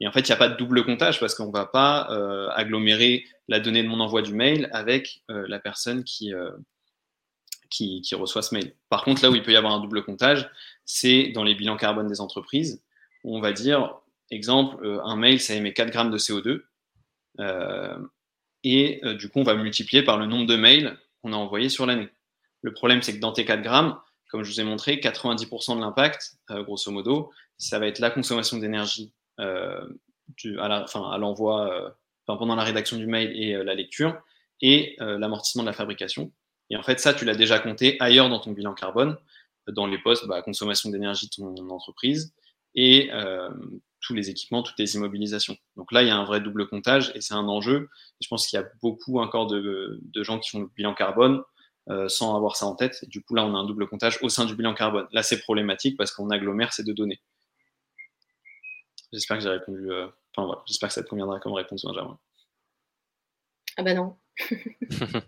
[0.00, 2.08] Et en fait, il n'y a pas de double comptage parce qu'on ne va pas
[2.10, 6.50] euh, agglomérer la donnée de mon envoi du mail avec euh, la personne qui, euh,
[7.70, 8.74] qui, reçoit ce mail.
[8.88, 10.50] Par contre, là où il peut y avoir un double comptage,
[10.84, 12.82] c'est dans les bilans carbone des entreprises.
[13.24, 13.94] On va dire,
[14.30, 16.62] exemple, un mail, ça émet 4 grammes de CO2.
[18.64, 21.86] et du coup, on va multiplier par le nombre de mails qu'on a envoyés sur
[21.86, 22.08] l'année.
[22.62, 23.98] Le problème, c'est que dans tes 4 grammes,
[24.30, 28.58] comme je vous ai montré, 90% de l'impact, grosso modo, ça va être la consommation
[28.58, 29.86] d'énergie euh,
[30.58, 31.90] à l'envoi, euh,
[32.26, 34.16] pendant la rédaction du mail et euh, la lecture,
[34.60, 36.32] et l'amortissement de la fabrication.
[36.70, 39.18] Et en fait, ça, tu l'as déjà compté ailleurs dans ton bilan carbone,
[39.68, 42.32] dans les postes, bah, consommation d'énergie de ton entreprise
[42.74, 43.10] et
[44.00, 45.56] tous les équipements, toutes les immobilisations.
[45.76, 47.90] Donc là, il y a un vrai double comptage et c'est un enjeu.
[48.22, 51.42] je pense qu'il y a beaucoup encore de, de, gens qui font le bilan carbone
[52.08, 52.96] sans avoir ça en tête.
[53.02, 55.06] Et du coup, là, on a un double comptage au sein du bilan carbone.
[55.12, 57.20] Là, c'est problématique parce qu'on agglomère ces deux données.
[59.14, 59.90] J'espère que j'ai répondu.
[59.90, 62.18] Euh, enfin voilà, j'espère que ça te conviendra comme réponse, Benjamin.
[63.76, 64.16] Ah bah non.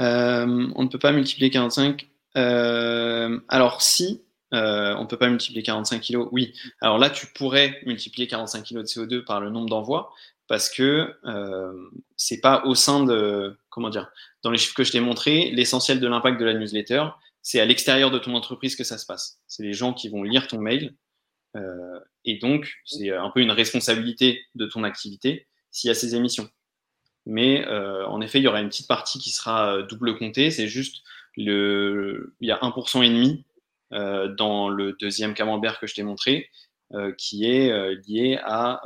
[0.00, 2.08] Euh, on ne peut pas multiplier 45.
[2.38, 4.56] Euh, alors si, on
[5.02, 6.54] ne peut pas multiplier 45 kg, oui.
[6.80, 10.14] Alors là, tu pourrais multiplier 45 kg de CO2 par le nombre d'envois.
[10.48, 11.14] parce que
[12.16, 14.10] c'est pas au sein de, comment dire,
[14.42, 17.04] dans les chiffres que je t'ai montrés, l'essentiel de l'impact de la newsletter,
[17.42, 19.38] c'est à l'extérieur de ton entreprise que ça se passe.
[19.46, 20.94] C'est les gens qui vont lire ton mail.
[21.56, 26.14] Euh, et donc, c'est un peu une responsabilité de ton activité s'il y a ces
[26.14, 26.48] émissions.
[27.26, 30.50] Mais euh, en effet, il y aura une petite partie qui sera euh, double comptée.
[30.50, 31.02] C'est juste,
[31.36, 33.44] le, il y a 1% et demi
[33.92, 36.50] euh, dans le deuxième camembert que je t'ai montré,
[36.92, 37.72] euh, qui est
[38.06, 38.82] lié à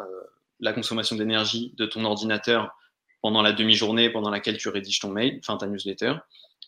[0.61, 2.75] la consommation d'énergie de ton ordinateur
[3.25, 6.15] pendant la demi-journée pendant laquelle tu rédiges ton mail, enfin ta newsletter,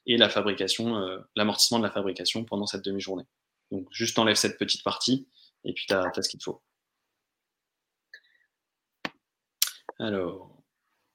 [0.06, 3.24] et la fabrication, euh, l'amortissement de la fabrication pendant cette demi-journée.
[3.70, 5.26] Donc juste enlève cette petite partie
[5.64, 6.62] et puis tu as, ce qu'il te faut.
[9.98, 10.50] Alors,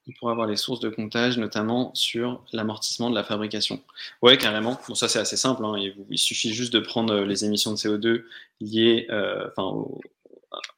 [0.08, 3.80] on pourra avoir les sources de comptage, notamment sur l'amortissement de la fabrication.
[4.20, 4.78] Ouais, carrément.
[4.88, 5.64] Bon, ça c'est assez simple.
[5.64, 5.74] Hein.
[6.10, 8.24] Il, suffit juste de prendre les émissions de CO2
[8.60, 9.48] liées, euh,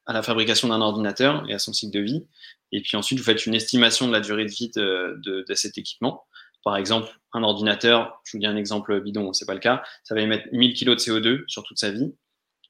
[0.05, 2.27] à la fabrication d'un ordinateur et à son cycle de vie.
[2.71, 6.25] Et puis ensuite, vous faites une estimation de la durée de vie de, cet équipement.
[6.63, 10.15] Par exemple, un ordinateur, je vous dis un exemple bidon, c'est pas le cas, ça
[10.15, 12.15] va émettre 1000 kg de CO2 sur toute sa vie.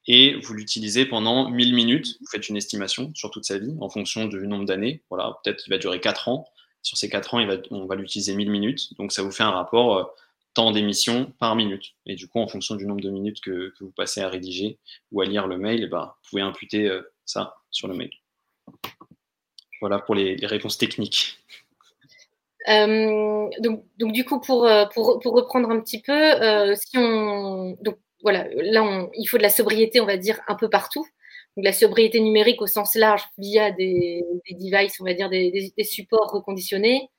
[0.07, 2.17] Et vous l'utilisez pendant 1000 minutes.
[2.19, 5.01] Vous faites une estimation sur toute sa vie en fonction du nombre d'années.
[5.09, 6.45] Voilà, peut-être qu'il va durer 4 ans.
[6.83, 8.95] Sur ces 4 ans, on va l'utiliser 1000 minutes.
[8.97, 10.03] Donc ça vous fait un rapport euh,
[10.53, 11.95] temps d'émission par minute.
[12.05, 14.77] Et du coup, en fonction du nombre de minutes que, vous passez à rédiger
[15.11, 18.11] ou à lire le mail, eh ben, vous pouvez imputer euh, ça sur le mail.
[19.81, 21.39] Voilà pour les, réponses techniques.
[22.69, 27.75] Euh, donc, du coup, pour, reprendre un petit peu, si on,
[28.25, 31.05] voilà, là, il faut de la sobriété, on va dire, un peu partout.
[31.55, 35.71] Donc, la sobriété numérique au sens large via des, des devices, on va dire, des,
[35.77, 37.09] des supports reconditionnés,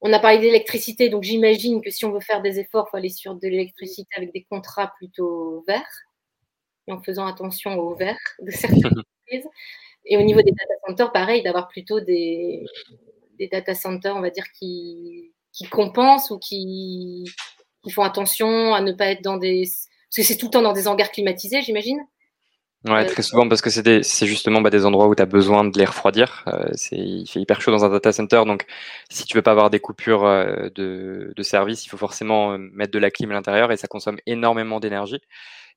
[0.00, 2.96] on a parlé d'électricité, donc j'imagine que si on veut faire des efforts, il faut
[2.96, 6.02] aller sur de l'électricité avec des contrats plutôt verts,
[6.86, 9.48] et en faisant attention aux verts de certaines entreprises.
[10.06, 12.64] Et au niveau des data centers, pareil, d'avoir plutôt des,
[13.50, 15.32] data centers, on va dire, qui,
[15.70, 17.24] compensent ou qui,
[17.82, 19.64] qui, font attention à ne pas être dans des...
[20.10, 22.00] Parce que c'est tout le temps dans des hangars climatisés, j'imagine.
[22.86, 25.76] Ouais, très souvent parce que c'est justement bah, des endroits où tu as besoin de
[25.76, 26.44] les refroidir.
[26.46, 28.66] Euh, il fait hyper chaud dans un data center, donc
[29.10, 32.58] si tu veux pas avoir des coupures euh, de, de, service, il faut forcément euh,
[32.58, 35.20] mettre de la clim à l'intérieur et ça consomme énormément d'énergie.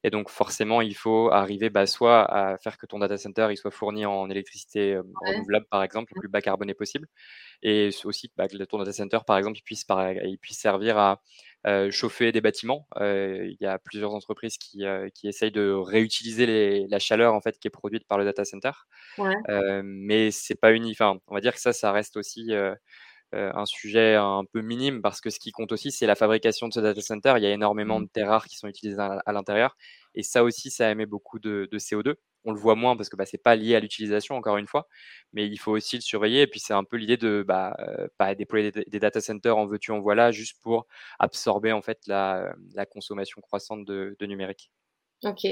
[0.04, 3.58] Et donc forcément, il faut arriver bah, soit à faire que ton data center il
[3.58, 7.08] soit fourni en électricité renouvelable, par exemple, le plus bas carboné possible,
[7.64, 9.86] et aussi bah, que ton data center, par exemple, il puisse,
[10.24, 11.16] il puisse servir à euh,
[11.92, 12.88] chauffer des bâtiments.
[13.00, 17.58] Il y a plusieurs entreprises qui, qui essayent de réutiliser les, la chaleur en fait
[17.60, 18.72] qui est produite par le data center.
[19.84, 20.92] mais c'est pas uni.
[20.92, 22.52] Enfin, on va dire que ça, ça reste aussi
[23.34, 26.74] un sujet un peu minime parce que ce qui compte aussi, c'est la fabrication de
[26.74, 27.34] ce data center.
[27.38, 28.06] Il y a énormément mmh.
[28.06, 29.78] de terres rares qui sont utilisées à, l'intérieur.
[30.16, 33.16] Et ça aussi, ça émet beaucoup de, de CO2 on le voit moins parce que
[33.16, 34.88] bah, ce n'est pas lié à l'utilisation, encore une fois,
[35.34, 36.42] mais il faut aussi le surveiller.
[36.42, 37.76] Et puis, c'est un peu l'idée de bah,
[38.18, 40.88] pas déployer des, data centers en veux-tu, en voilà, juste pour
[41.20, 42.54] absorber en fait la,
[42.92, 44.72] consommation croissante de, numérique.
[45.24, 45.46] Ok.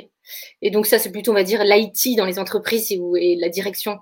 [0.61, 3.99] Et donc, ça, c'est plutôt, va dire, l'IT dans les entreprises et, la direction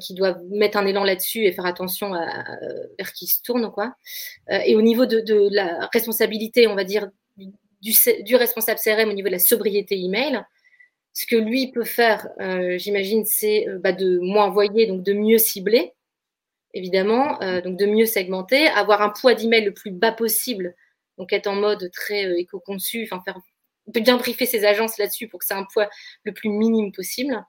[0.00, 2.44] qui doivent mettre un élan là-dessus et faire attention à,
[2.98, 3.70] vers qui se tourne.
[4.48, 9.28] Et au niveau de, la responsabilité, on va dire, du, du, responsable CRM au niveau
[9.28, 10.42] de la sobriété email,
[11.14, 15.12] ce que lui peut faire, euh, j'imagine, c'est euh, bah, de moins envoyer, donc de
[15.12, 15.92] mieux cibler,
[16.74, 20.74] évidemment, euh, donc de mieux segmenter, avoir un poids d'email le plus bas possible,
[21.16, 23.38] donc être en mode très éco-conçu, enfin faire,
[23.86, 25.88] bien briefer ses agences là-dessus pour que c'est un poids
[26.24, 27.40] le plus minime possible.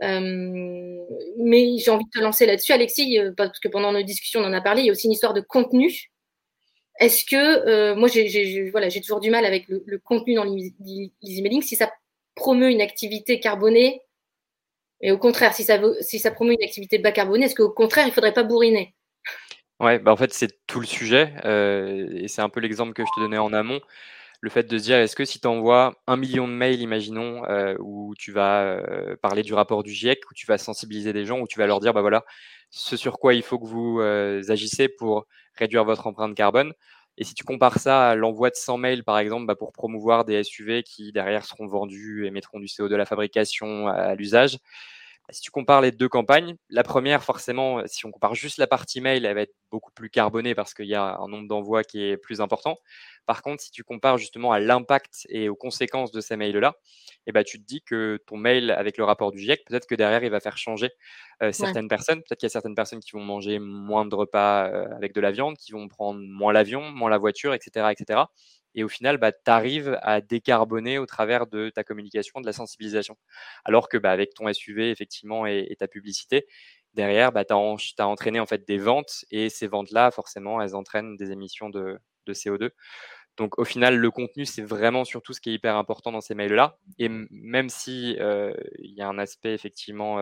[0.00, 4.52] mais j'ai envie de te lancer là-dessus, Alexis, parce que pendant nos discussions, on en
[4.52, 6.12] a parlé, il y a aussi une histoire de contenu.
[7.00, 11.90] Est-ce que, moi, j'ai toujours du mal avec le, le contenu dans l'emailing, si ça
[12.38, 14.02] promeut une activité carbonée
[15.00, 18.06] et au contraire, si ça, si ça promeut une activité bas carbonée, est-ce qu'au contraire,
[18.06, 18.94] il ne faudrait pas bourriner?
[19.80, 21.34] Ouais, bah en fait, c'est tout le sujet.
[21.44, 23.80] Euh, et c'est un peu l'exemple que je te donnais en amont.
[24.40, 27.44] Le fait de se dire, est-ce que si tu envoies un million de mails, imaginons,
[27.46, 31.24] euh, où tu vas euh, parler du rapport du GIEC, où tu vas sensibiliser des
[31.26, 32.24] gens, où tu vas leur dire, bah voilà,
[32.70, 34.00] ce sur quoi il faut que vous
[34.50, 36.72] agissez pour réduire votre empreinte carbone.
[37.18, 40.24] Et si tu compares ça à l'envoi de 100 mails, par exemple, bah, pour promouvoir
[40.24, 44.58] des SUV qui derrière seront vendus et mettront du CO2 à la fabrication, à l'usage,
[45.26, 48.68] bah, si tu compares les deux campagnes, la première, forcément, si on compare juste la
[48.68, 51.84] partie mail, elle va être beaucoup plus carbonée parce qu'il y a un nombre d'envois
[51.84, 52.78] qui est plus important.
[53.28, 56.76] Par contre, si tu compares justement à l'impact et aux conséquences de ces mails-là,
[57.26, 59.94] eh ben, tu te dis que ton mail avec le rapport du GIEC, peut-être que
[59.94, 60.90] derrière, il va faire changer
[61.42, 62.22] euh, certaines personnes.
[62.22, 65.20] Peut-être qu'il y a certaines personnes qui vont manger moins de repas euh, avec de
[65.20, 67.90] la viande, qui vont prendre moins l'avion, moins la voiture, etc.
[67.92, 68.22] etc.
[68.74, 72.54] Et au final, bah, tu arrives à décarboner au travers de ta communication, de la
[72.54, 73.18] sensibilisation.
[73.66, 76.46] Alors que bah, avec ton SUV, effectivement, et, ta publicité,
[76.94, 81.16] derrière, bah, tu as, entraîné en fait des ventes et ces ventes-là, forcément, elles entraînent
[81.16, 82.70] des émissions de, CO2.
[83.38, 86.34] Donc au final, le contenu, c'est vraiment surtout ce qui est hyper important dans ces
[86.34, 86.78] mails-là.
[86.98, 90.18] Et même si il y a un aspect effectivement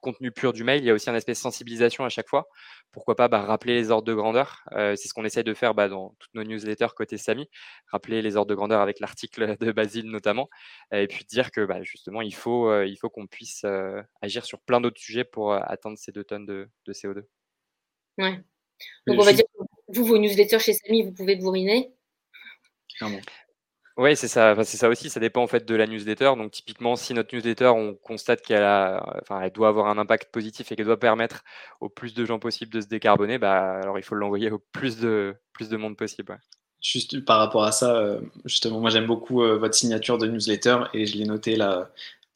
[0.00, 2.48] contenu pur du mail, il y a aussi un aspect sensibilisation à chaque fois.
[2.92, 5.88] Pourquoi pas bah, rappeler les ordres de grandeur C'est ce qu'on essaye de faire bah,
[5.88, 7.48] dans toutes nos newsletters côté Samy,
[7.88, 10.48] rappeler les ordres de grandeur avec l'article de Basile notamment,
[10.92, 13.64] et puis dire que bah, justement, il faut, il faut qu'on puisse
[14.22, 17.24] agir sur plein d'autres sujets pour atteindre ces deux tonnes de, CO2.
[18.18, 18.42] Ouais.
[19.06, 19.44] Donc on va dire
[19.88, 21.92] vous, vos newsletters chez Samy, vous pouvez bourriner.
[22.96, 23.20] Clairement.
[23.98, 24.54] Oui, c'est ça.
[24.62, 25.10] c'est ça aussi.
[25.10, 26.32] Ça dépend en fait de la newsletter.
[26.36, 30.30] Donc typiquement, si notre newsletter, on constate qu'elle a, enfin, elle doit avoir un impact
[30.30, 31.42] positif et qu'elle doit permettre
[31.80, 34.98] au plus de gens possible de se décarboner, bah, alors il faut l'envoyer au plus
[34.98, 36.38] de plus de monde possible.
[36.80, 40.78] Juste par rapport à ça, euh, justement, moi j'aime beaucoup euh, votre signature de newsletter
[40.94, 41.90] et je l'ai noté là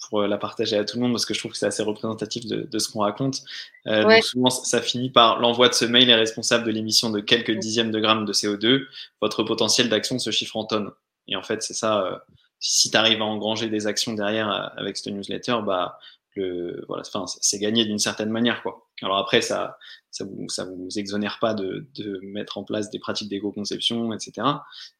[0.08, 1.82] pour euh, la partager à tout le monde parce que je trouve que c'est assez
[1.82, 3.42] représentatif de, ce qu'on raconte.
[3.86, 7.52] donc souvent, ça finit par l'envoi de ce mail est responsable de l'émission de quelques
[7.52, 8.86] dixièmes de grammes de CO2.
[9.20, 10.90] Votre potentiel d'action se chiffre en tonnes.
[11.28, 12.04] Et en fait, c'est ça.
[12.04, 12.16] Euh,
[12.58, 15.98] si tu arrives à engranger des actions derrière euh, avec cette newsletter, bah,
[16.34, 18.62] le, voilà, c'est gagné d'une certaine manière.
[18.62, 18.88] Quoi.
[19.02, 19.78] Alors après, ça
[20.10, 24.46] ça vous, ça vous exonère pas de, de mettre en place des pratiques d'éco-conception, etc.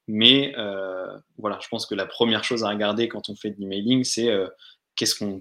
[0.09, 3.61] Mais euh, voilà, je pense que la première chose à regarder quand on fait de
[3.61, 4.31] l'emailing, c'est
[4.97, 5.41] qu'est-ce qu'on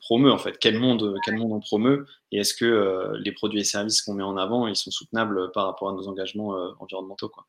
[0.00, 3.64] promeut en fait, quel monde, quel monde on promeut, et est-ce que les produits et
[3.64, 7.28] services qu'on met en avant, ils sont soutenables par rapport à nos engagements environnementaux.
[7.28, 7.46] Quoi?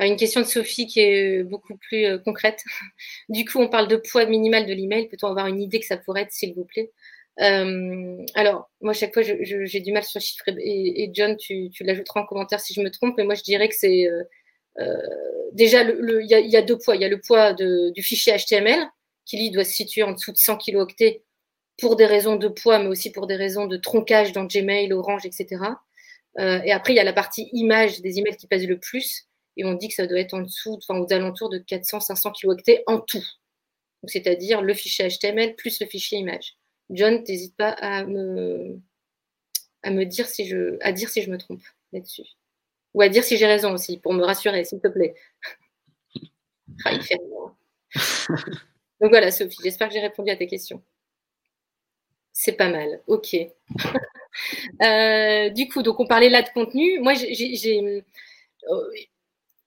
[0.00, 2.62] Une question de Sophie qui est beaucoup plus euh, concrète.
[3.28, 5.08] Du coup, on parle de poids minimal de l'email.
[5.08, 6.92] Peut-on avoir une idée que ça pourrait être, s'il vous plaît?
[7.40, 10.44] Euh, Alors, moi, chaque fois, j'ai du mal sur le chiffre.
[10.58, 13.14] Et, John, tu, l'ajouteras en commentaire si je me trompe.
[13.16, 14.22] Mais moi, je dirais que c'est euh,
[15.52, 16.94] déjà, il y, a deux poids.
[16.94, 18.86] Il y a le poids du fichier HTML
[19.28, 21.22] qui, doit se situer en dessous de 100 kilooctets
[21.80, 25.26] pour des raisons de poids, mais aussi pour des raisons de tronquage dans Gmail, Orange,
[25.26, 25.62] etc.
[26.38, 29.64] et après, il y a la partie image des emails qui pèsent le plus et
[29.64, 33.00] on dit que ça doit être en dessous, enfin aux alentours de 400-500 kilooctets en
[33.00, 33.24] tout.
[34.06, 36.56] C'est-à-dire le fichier HTML plus le fichier image.
[36.90, 38.80] John, n'hésite pas à me,
[40.04, 41.62] dire si je, me trompe
[41.92, 42.22] là-dessus.
[42.94, 45.14] Ou à dire si j'ai raison aussi, pour me rassurer, s'il te plaît.
[46.86, 47.18] il fait
[49.00, 50.82] Donc voilà, Sophie, j'espère que j'ai répondu à tes questions.
[52.32, 53.36] C'est pas mal, ok.
[54.82, 57.00] Euh, du coup, donc on parlait là de contenu.
[57.00, 58.04] Moi, j'ai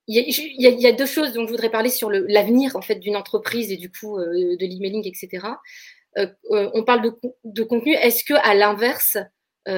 [0.06, 0.24] il
[0.58, 3.76] y, a, deux choses dont je voudrais parler sur l'avenir en fait d'une entreprise et
[3.76, 5.46] du coup euh, de l'emailing, etc.
[6.16, 7.12] Euh, on parle
[7.44, 7.92] de, contenu.
[7.92, 9.18] Est-ce que à l'inverse,
[9.66, 9.72] il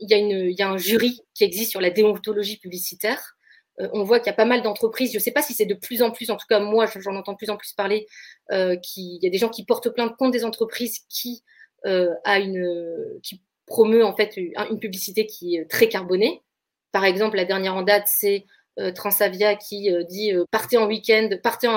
[0.00, 3.37] y, a un jury qui existe sur la déontologie publicitaire?
[3.92, 5.12] On voit qu'il y a pas mal d'entreprises.
[5.12, 6.30] Je ne sais pas si c'est de plus en plus.
[6.30, 8.06] En tout cas, moi, j'en entends de plus en plus parler.
[8.50, 11.42] il y a des gens qui portent plainte contre des entreprises qui
[11.84, 16.42] qui promeut en fait une publicité qui est très carbonée.
[16.92, 18.46] Par exemple, la dernière en date, c'est
[18.78, 21.68] euh, Transavia qui euh, dit euh, partez en week-end, partez,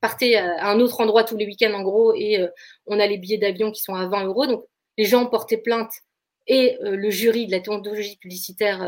[0.00, 2.38] partez à un autre endroit tous les week-ends en gros, et
[2.86, 4.46] on a les billets d'avion qui sont à 20 euros.
[4.46, 4.64] Donc
[4.96, 5.92] les gens porté plainte
[6.48, 8.82] et le jury de la théontologie publicitaire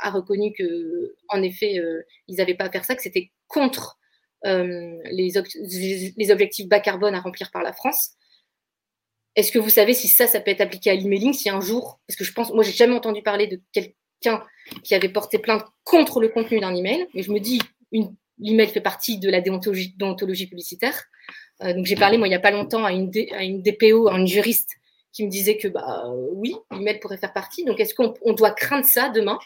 [0.00, 1.78] a reconnu que, en effet,
[2.26, 3.98] ils n'avaient pas à faire ça, que c'était contre
[4.44, 5.36] les,
[6.30, 8.12] objectifs bas carbone à remplir par la France.
[9.36, 12.00] Est-ce que vous savez si ça, ça peut être appliqué à l'emailing si un jour,
[12.08, 14.42] parce que je pense, moi, j'ai jamais entendu parler de quelqu'un
[14.82, 17.06] qui avait porté plainte contre le contenu d'un email.
[17.12, 17.60] Et je me dis,
[18.38, 21.04] l'email fait partie de la déontologie, déontologie publicitaire.
[21.62, 24.08] Euh, donc j'ai parlé, moi, il n'y a pas longtemps, à une, à une DPO,
[24.08, 24.70] à une juriste,
[25.16, 27.64] qui me disait que, bah euh, oui, l'email pourrait faire partie.
[27.64, 29.38] Donc est-ce qu'on doit craindre ça demain?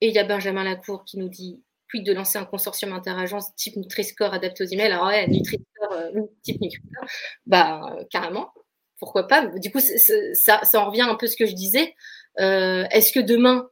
[0.00, 3.54] Et il y a Benjamin Lacour qui nous dit, puis de lancer un consortium interagence
[3.56, 4.90] type Nutri-Score adapté aux emails?
[4.90, 7.04] Alors ouais, Nutri-Score, euh, type Nutri-Score,
[7.44, 8.50] bah carrément,
[8.98, 9.44] pourquoi pas?
[9.44, 11.94] Du coup, ça, en revient un peu à ce que je disais.
[12.40, 13.68] Euh, est-ce que demain,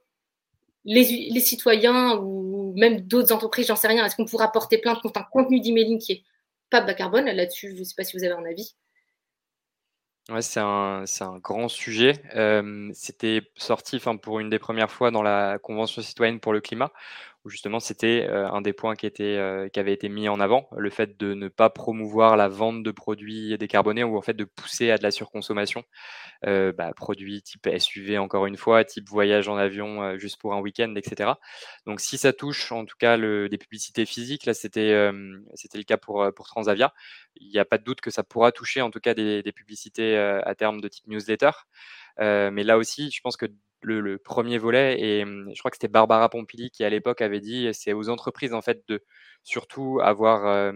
[0.85, 5.18] les, citoyens ou même d'autres entreprises, j'en sais rien, est-ce qu'on pourra porter plainte contre
[5.20, 6.24] un contenu d'emailing qui est
[6.68, 7.24] pas bas carbone?
[7.24, 8.74] Là-dessus, je ne sais pas si vous avez un avis.
[10.28, 12.20] Ouais, c'est un, un, grand sujet.
[12.92, 16.92] C'était sorti pour une des premières fois dans la Convention citoyenne pour le climat,
[17.46, 20.68] justement c'était euh, un des points qui, était, euh, qui avait été mis en avant,
[20.77, 24.44] le fait de ne pas promouvoir la vente de produits décarbonés ou en fait de
[24.44, 25.85] pousser à de la surconsommation,
[26.46, 30.61] euh, bah, produits type SUV encore une fois, type voyage en avion juste pour un
[30.61, 31.33] week-end, etc.
[31.87, 36.27] Donc si ça touche en tout cas des publicités physiques, là c'était le cas pour,
[36.35, 36.92] Transavia,
[37.37, 40.16] il n'y a pas de doute que ça pourra toucher en tout cas des publicités
[40.16, 41.51] à terme de type newsletter.
[42.18, 43.46] mais là aussi, je pense que
[43.82, 45.00] le, premier volet.
[45.00, 48.08] Et mmh, je crois que c'était Barbara Pompili qui, à l'époque, avait dit c'est aux
[48.08, 49.02] entreprises en fait de,
[49.44, 50.72] surtout avoir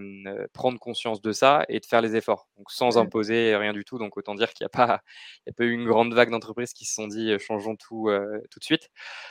[0.52, 2.48] prendre conscience de ça et de faire les efforts.
[2.56, 3.98] Donc sans imposer rien du tout.
[3.98, 5.02] Donc autant dire qu'il n'y a pas,
[5.46, 8.10] il a pas eu une grande vague d'entreprises qui se sont dit changeons tout
[8.50, 8.90] tout de suite.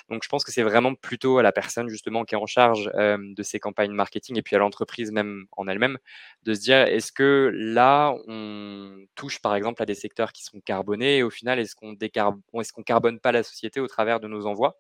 [0.10, 2.90] Donc je pense que c'est vraiment plutôt à la personne justement qui est en charge
[2.96, 5.98] de ces campagnes marketing et puis à l'entreprise même en elle-même
[6.44, 10.60] de se dire est-ce que là on touche par exemple à des secteurs qui sont
[10.62, 14.28] carbonés et au final est-ce qu'on est-ce qu'on carbone pas la société au travers de
[14.28, 14.78] nos envois?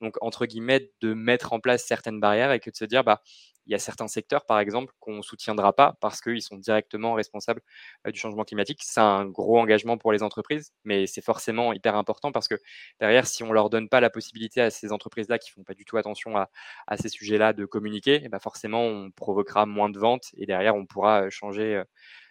[0.00, 3.22] Donc entre guillemets de mettre en place certaines barrières et que de se dire bah
[3.66, 7.14] il y a certains secteurs, par exemple, qu'on ne soutiendra pas parce qu'ils sont directement
[7.14, 7.60] responsables
[8.06, 8.80] euh, du changement climatique.
[8.82, 12.54] C'est un gros engagement pour les entreprises, mais c'est forcément hyper important parce que
[13.00, 15.64] derrière, si on ne leur donne pas la possibilité à ces entreprises-là qui ne font
[15.64, 16.48] pas du tout attention à,
[16.96, 20.86] ces sujets-là de communiquer, eh ben, forcément, on provoquera moins de ventes et derrière, on
[20.86, 21.84] pourra euh, changer euh,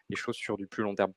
[0.10, 1.13] les choses sur du plus long terme.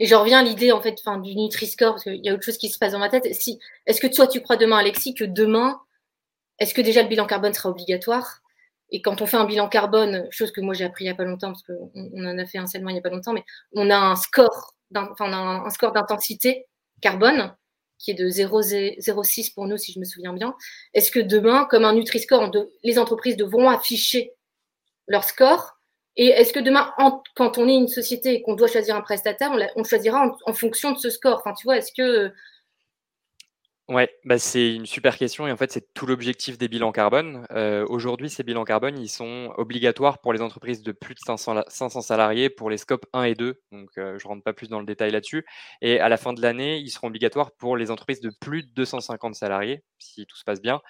[0.00, 2.56] Et je reviens à l'idée en fait, du Nutri-Score, parce qu'il y a autre chose
[2.56, 3.26] qui se passe dans ma tête.
[3.26, 5.78] Est-ce que toi, tu crois demain, Alexis, que demain,
[6.58, 8.40] est-ce que déjà le bilan carbone sera obligatoire?
[8.90, 11.14] Et quand on fait un bilan carbone, chose que moi j'ai appris il n'y a
[11.14, 13.34] pas longtemps, parce qu'on on en a fait un seulement il n'y a pas longtemps,
[13.34, 16.66] mais on a un score, enfin, un, score d'intensité
[17.02, 17.54] carbone
[17.98, 20.56] qui est de 0,06 pour nous, si je me souviens bien.
[20.94, 22.50] Est-ce que demain, comme un Nutri-Score,
[22.82, 24.32] les entreprises devront afficher
[25.06, 25.79] leur score
[26.16, 26.92] et est-ce que demain,
[27.36, 30.92] quand on est une société et qu'on doit choisir un prestataire, on, choisira en, fonction
[30.92, 31.38] de ce score?
[31.38, 32.32] Enfin, tu vois, est-ce que.
[33.88, 37.44] Ouais, bah c'est une super question et en fait, c'est tout l'objectif des bilans carbone.
[37.50, 41.62] Euh, aujourd'hui, ces bilans carbone, ils sont obligatoires pour les entreprises de plus de 500,
[41.66, 43.60] 500 salariés pour les scopes 1 et 2.
[43.72, 45.44] Donc, euh, je ne rentre pas plus dans le détail là-dessus.
[45.82, 48.70] Et à la fin de l'année, ils seront obligatoires pour les entreprises de plus de
[48.74, 50.80] 250 salariés, si tout se passe bien,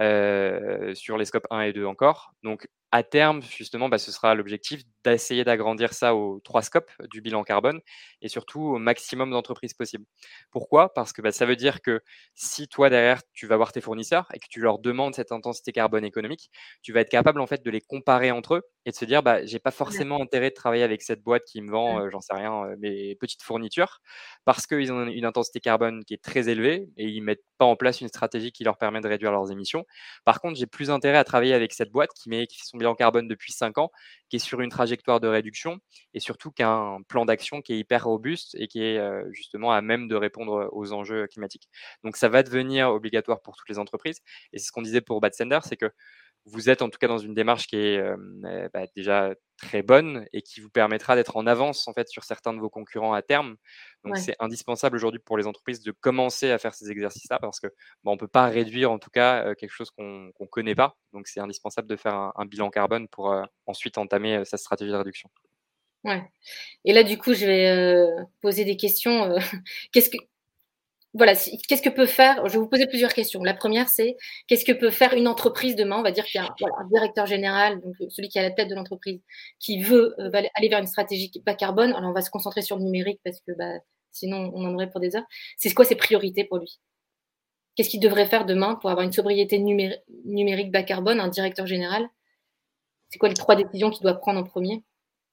[0.00, 2.32] euh, sur les scopes 1 et 2 encore.
[2.42, 7.20] Donc, à terme, justement, bah, ce sera l'objectif d'essayer d'agrandir ça aux trois scopes du
[7.20, 7.80] bilan carbone
[8.22, 10.04] et surtout au maximum d'entreprises possibles.
[10.52, 10.94] Pourquoi?
[10.94, 12.00] Parce que bah, ça veut dire que
[12.34, 15.72] si toi, derrière, tu vas voir tes fournisseurs et que tu leur demandes cette intensité
[15.72, 16.50] carbone économique,
[16.82, 19.24] tu vas être capable en fait de les comparer entre eux et de se dire,
[19.24, 22.20] bah, j'ai pas forcément intérêt de travailler avec cette boîte qui me vend, euh, j'en
[22.20, 24.00] sais rien, euh, mes petites fournitures
[24.44, 27.76] parce qu'ils ont une intensité carbone qui est très élevée et ils mettent pas en
[27.76, 29.83] place une stratégie qui leur permet de réduire leurs émissions.
[30.24, 33.28] Par contre, j'ai plus intérêt à travailler avec cette boîte qui, met, son bilan carbone
[33.28, 33.90] depuis 5 ans,
[34.28, 35.78] qui est sur une trajectoire de réduction
[36.14, 39.24] et surtout qui a un plan d'action qui est hyper robuste et qui est euh,
[39.32, 41.68] justement à même de répondre aux enjeux climatiques.
[42.02, 44.20] Donc ça va devenir obligatoire pour toutes les entreprises.
[44.52, 45.90] Et c'est ce qu'on disait pour Bad Sender, c'est que
[46.46, 50.26] vous êtes en tout cas dans une démarche qui est euh, bah, déjà très bonne
[50.32, 53.22] et qui vous permettra d'être en avance en fait sur certains de vos concurrents à
[53.22, 53.56] terme.
[54.04, 57.68] Donc c'est indispensable aujourd'hui pour les entreprises de commencer à faire ces exercices-là parce que
[58.02, 60.96] bon, on peut pas réduire en tout cas euh, quelque chose qu'on ne connaît pas.
[61.12, 64.96] Donc c'est indispensable de faire un, bilan carbone pour euh, ensuite entamer sa stratégie de
[64.96, 65.30] réduction.
[66.04, 66.22] Ouais.
[66.84, 68.06] Et là du coup je vais
[68.42, 69.34] poser des questions.
[69.92, 70.18] Qu'est-ce que
[71.14, 73.44] voilà, qu'est-ce que peut faire Je vais vous poser plusieurs questions.
[73.44, 74.16] La première, c'est
[74.48, 75.98] qu'est-ce que peut faire une entreprise demain?
[75.98, 78.44] On va dire qu'il y a un, directeur général, donc euh, celui qui est à
[78.44, 79.20] la tête de l'entreprise,
[79.60, 81.92] qui veut euh, aller vers une stratégie bas carbone.
[81.92, 83.74] Alors, on va se concentrer sur le numérique parce que bah,
[84.10, 85.26] sinon, on en aurait pour des heures.
[85.56, 86.80] C'est quoi ses priorités pour lui?
[87.76, 92.08] Qu'est-ce qu'il devrait faire demain pour avoir une sobriété numérique bas carbone, un directeur général?
[93.10, 94.82] C'est quoi les trois décisions qu'il doit prendre en premier?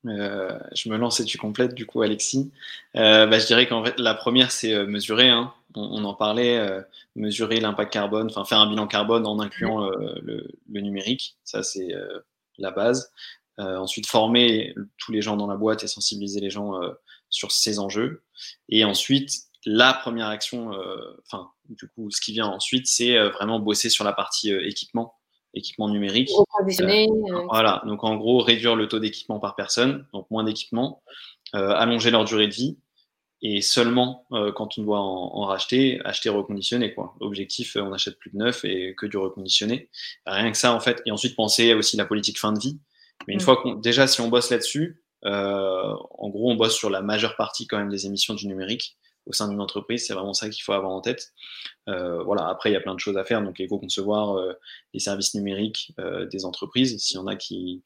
[0.05, 2.51] Euh, je me lance et tu complètes du coup Alexis.
[2.93, 5.53] Bah, je dirais qu'en fait la première c'est mesurer, hein.
[5.75, 6.59] On, en parlait,
[7.15, 11.89] mesurer l'impact carbone, enfin faire un bilan carbone en incluant le, numérique, ça c'est
[12.57, 13.11] la base.
[13.57, 16.73] ensuite former tous les gens dans la boîte et sensibiliser les gens
[17.29, 18.23] sur ces enjeux.
[18.69, 19.31] Et ensuite
[19.65, 20.71] la première action,
[21.25, 25.15] enfin du coup ce qui vient ensuite c'est vraiment bosser sur la partie équipement
[25.53, 26.29] équipement numérique.
[26.29, 27.43] Euh, euh.
[27.49, 31.03] voilà, donc en gros, réduire le taux d'équipement par personne, donc moins d'équipement,
[31.55, 32.77] euh, allonger leur durée de vie,
[33.41, 34.25] et seulement
[34.55, 36.93] quand on doit en, racheter, acheter reconditionné.
[36.93, 37.15] Quoi.
[37.19, 39.89] Objectif, on achète plus de neuf et que du reconditionné.
[40.25, 41.01] Rien que ça, en fait.
[41.05, 42.79] Et ensuite, penser aussi la politique fin de vie.
[43.27, 43.43] Mais une mm.
[43.43, 47.65] fois qu'on, déjà, si on bosse là-dessus, en gros, on bosse sur la majeure partie
[47.65, 50.05] quand même des émissions du numérique au sein d'une entreprise.
[50.05, 51.33] C'est vraiment ça qu'il faut avoir en tête.
[51.89, 53.41] Euh, voilà, après, il y a plein de choses à faire.
[53.41, 54.53] Donc, éco-concevoir euh,
[54.93, 56.97] les services numériques euh, des entreprises.
[57.01, 57.83] S'il y en a qui,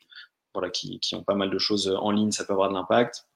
[0.53, 3.27] voilà, qui, qui, ont pas mal de choses en ligne, ça peut avoir de l'impact.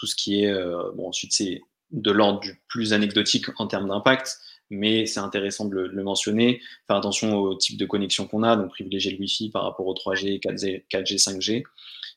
[0.00, 0.54] Tout ce qui est,
[0.94, 4.38] bon, ensuite, c'est de l'ordre du plus anecdotique en termes d'impact,
[4.70, 6.62] mais c'est intéressant de le, mentionner.
[6.86, 9.94] Faire attention au type de connexion qu'on a, donc privilégier le Wi-Fi par rapport au
[9.94, 11.64] 3G, 4G, 4G 5G.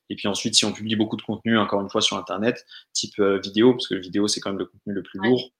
[0.09, 3.19] Et puis ensuite, si on publie beaucoup de contenu, encore une fois, sur Internet, type
[3.19, 5.51] euh, vidéo, parce que vidéo, c'est quand même le contenu le plus lourd,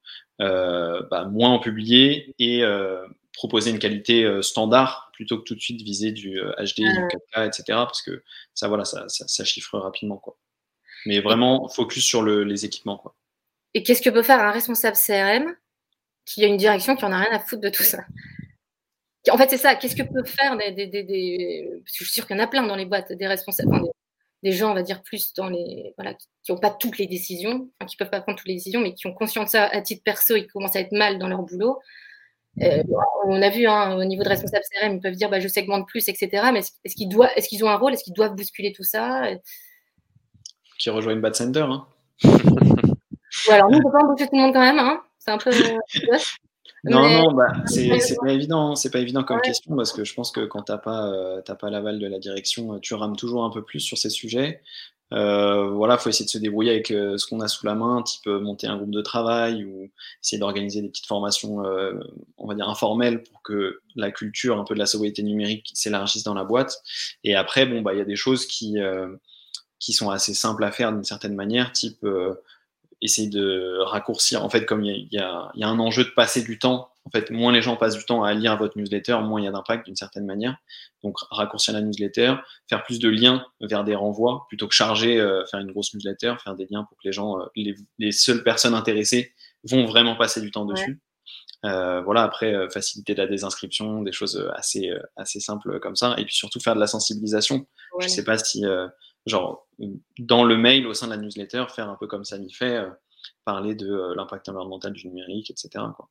[0.42, 5.60] euh, bah, moins en publier et euh, proposer une qualité standard plutôt que tout de
[5.60, 6.84] suite viser du HD, du
[7.36, 7.64] 4K, etc.
[7.70, 8.22] Parce que
[8.54, 10.18] ça, voilà, ça, ça, chiffre rapidement.
[10.18, 10.38] Quoi.
[11.06, 12.98] Mais vraiment, focus sur le, les équipements.
[12.98, 13.16] Quoi.
[13.74, 15.56] Et qu'est-ce que peut faire un responsable CRM
[16.26, 18.00] qui a une direction qui en a rien à foutre de tout ça?
[19.32, 19.76] En fait, c'est ça.
[19.76, 22.48] Qu'est-ce que peuvent faire des, des, des, que je suis sûre qu'il y en a
[22.48, 23.72] plein dans les boîtes, des responsables,
[24.44, 25.94] des, gens, on va dire, plus dans les.
[25.98, 28.56] Voilà, qui n'ont pas toutes les décisions, enfin, qui ne peuvent pas prendre toutes les
[28.56, 31.20] décisions, mais qui ont conscience de ça à titre perso, ils commencent à être mal
[31.20, 31.80] dans leur boulot.
[32.62, 32.84] Euh,
[33.26, 35.88] on a vu hein, au niveau de responsables CRM, ils peuvent dire bah, je segmente
[35.88, 36.50] plus, etc.
[36.54, 37.94] Mais est-ce, qu'ils, est-ce qu'ils ont un rôle?
[37.94, 39.32] Est-ce qu'ils doivent bousculer tout ça?
[40.84, 41.62] Qui rejoignent Bad Center.
[41.62, 41.86] Hein.
[43.50, 44.80] alors nous, on peut pas embaucher tout le monde quand même.
[44.80, 45.00] Hein.
[45.18, 45.50] C'est un peu.
[46.84, 47.88] non, non, bah, c'est,
[48.22, 48.76] pas évident.
[48.76, 51.42] C'est pas évident comme question parce que je pense que quand tu n'as pas, euh,
[51.42, 54.60] pas l'aval de la direction, tu rames toujours un peu plus sur ces sujets.
[55.14, 58.02] Euh, voilà, faut essayer de se débrouiller avec euh, ce qu'on a sous la main,
[58.02, 59.90] type euh, monter un groupe de travail ou
[60.22, 61.94] essayer d'organiser des petites formations, euh,
[62.38, 66.24] on va dire informelles, pour que la culture un peu de la sobriété numérique s'élargisse
[66.24, 66.82] dans la boîte.
[67.24, 68.78] Et après, bon, bah, il y a des choses qui
[69.84, 72.06] qui sont assez simples à faire d'une certaine manière, type
[73.02, 74.46] essayer de raccourcir.
[74.46, 76.90] En fait, comme il y, y, a, y a un enjeu de passer du temps
[77.06, 79.48] en fait, moins les gens passent du temps à lire votre newsletter, moins il y
[79.48, 80.56] a d'impact d'une certaine manière.
[81.04, 82.36] Donc, raccourcir la newsletter,
[82.70, 86.36] faire plus de liens vers des renvois, plutôt que charger, euh, faire une grosse newsletter,
[86.42, 89.34] faire des liens pour que les gens, euh, les, seules personnes intéressées
[89.66, 91.02] vont vraiment passer du temps dessus.
[91.66, 96.16] Euh, voilà, après, faciliter la désinscription, des choses assez, assez simples comme ça.
[96.18, 97.66] Et puis surtout faire de la sensibilisation.
[98.00, 98.64] Je ne sais pas si,
[99.26, 99.68] genre,
[100.20, 102.86] dans le mail, au sein de la newsletter, faire un peu comme ça m'y fait,
[103.46, 105.86] parler de l'impact environnemental du numérique, etc.
[105.96, 106.10] Quoi.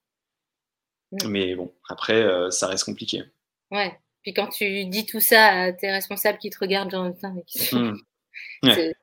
[1.26, 3.22] Mais bon, après, euh, ça reste compliqué.
[3.70, 3.98] Ouais.
[4.22, 7.42] Puis quand tu dis tout ça à tes responsables qui te regardent, genre, mais
[7.72, 7.96] mm.
[8.74, 8.96] c'est,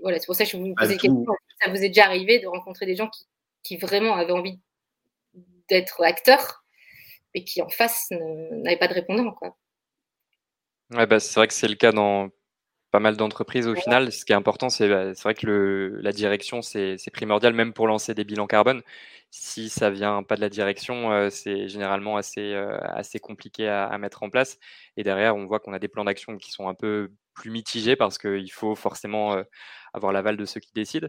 [0.00, 1.26] voilà, c'est pour ça que je vous posais question.
[1.62, 3.26] Ça vous est déjà arrivé de rencontrer des gens qui,
[3.62, 4.58] qui vraiment avaient envie
[5.68, 6.64] d'être acteurs,
[7.34, 9.56] et qui en face n'avaient pas de répondant, quoi.
[10.90, 12.30] Ouais, bah, c'est vrai que c'est le cas dans
[12.98, 14.10] pas mal d'entreprises au final.
[14.10, 17.86] Ce qui est important, c'est bah, vrai que le, la direction, c'est primordial, même pour
[17.86, 18.82] lancer des bilans carbone.
[19.30, 23.84] Si ça vient pas de la direction, euh, c'est généralement assez, euh, assez compliqué à,
[23.86, 24.58] à, mettre en place.
[24.96, 27.94] Et derrière, on voit qu'on a des plans d'action qui sont un peu plus mitigés
[27.94, 29.44] parce qu'il faut forcément euh,
[29.94, 31.08] avoir l'aval de ceux qui décident.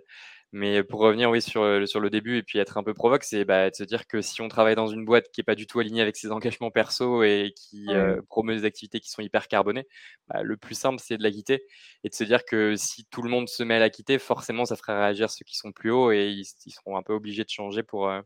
[0.51, 3.23] Mais pour revenir oui, sur, euh, sur le début et puis être un peu provoque,
[3.23, 5.53] c'est bah, de se dire que si on travaille dans une boîte qui n'est pas
[5.53, 9.21] du tout alignée avec ses engagements perso et qui euh, promeut des activités qui sont
[9.21, 9.87] hyper carbonées,
[10.27, 11.63] bah, le plus simple, c'est de la quitter
[12.03, 14.65] et de se dire que si tout le monde se met à la quitter, forcément,
[14.65, 17.49] ça ferait réagir ceux qui sont plus hauts et ils, seront un peu obligés de
[17.49, 18.21] changer pour, euh,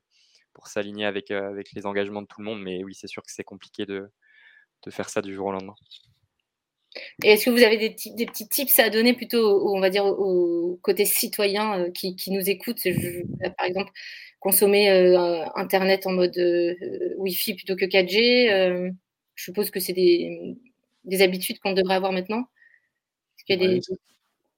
[0.54, 2.62] pour s'aligner avec, avec les engagements de tout le monde.
[2.62, 4.10] Mais oui, c'est sûr que c'est compliqué de,
[4.84, 5.76] de faire ça du jour au lendemain.
[7.24, 10.80] Et est-ce que vous avez des, petits tips à donner plutôt, on va dire, au,
[10.82, 12.80] côté citoyen euh, qui, nous écoute?
[13.58, 13.92] Par exemple,
[14.40, 16.76] consommer euh, Internet en mode euh,
[17.18, 18.92] Wi-Fi plutôt que 4G.
[19.36, 20.56] je suppose que c'est des,
[21.06, 22.44] des, habitudes qu'on devrait avoir maintenant.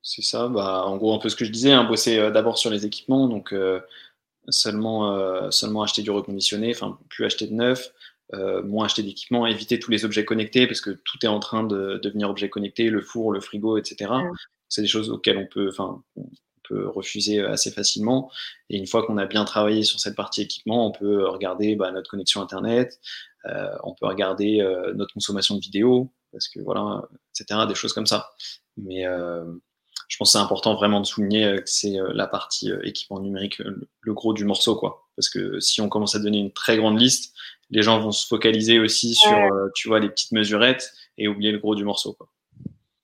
[0.02, 0.48] C'est ça.
[0.48, 3.28] Bah, en gros, un peu ce que je disais, hein, bosser d'abord sur les équipements.
[3.28, 3.56] Donc,
[4.50, 7.92] seulement, seulement acheter du reconditionné, enfin, plus acheter de neuf.
[8.34, 11.64] Euh, moins acheter d'équipements, éviter tous les objets connectés parce que tout est en train
[11.64, 14.12] de devenir objet connecté, le four, le frigo, etc.
[14.68, 16.28] C'est des choses auxquelles on peut, enfin, on
[16.68, 18.32] peut refuser euh, assez facilement.
[18.72, 21.92] Et une fois qu'on a bien travaillé sur cette partie équipement, on peut regarder bah,
[21.92, 23.00] notre connexion Internet,
[23.46, 27.08] euh, on peut regarder notre consommation de vidéos, parce que voilà,
[27.40, 27.62] etc.
[27.68, 28.32] Des choses comme ça.
[28.76, 33.62] Mais je pense que c'est important vraiment de souligner que c'est la partie équipement numérique
[34.02, 35.08] le gros du morceau, quoi.
[35.16, 37.36] Parce que si on commence à donner une très grande liste,
[37.70, 41.52] les gens vont se focaliser aussi sur, euh, tu vois, les petites mesurettes et oublier
[41.52, 42.14] le gros du morceau.
[42.14, 42.28] Quoi.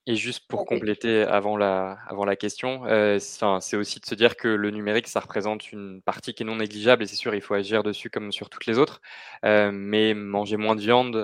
[0.07, 4.35] Et juste pour compléter avant la, avant la question, euh, c'est aussi de se dire
[4.35, 7.41] que le numérique, ça représente une partie qui est non négligeable et c'est sûr, il
[7.41, 9.01] faut agir dessus comme sur toutes les autres.
[9.45, 11.15] Euh, mais manger moins de viande,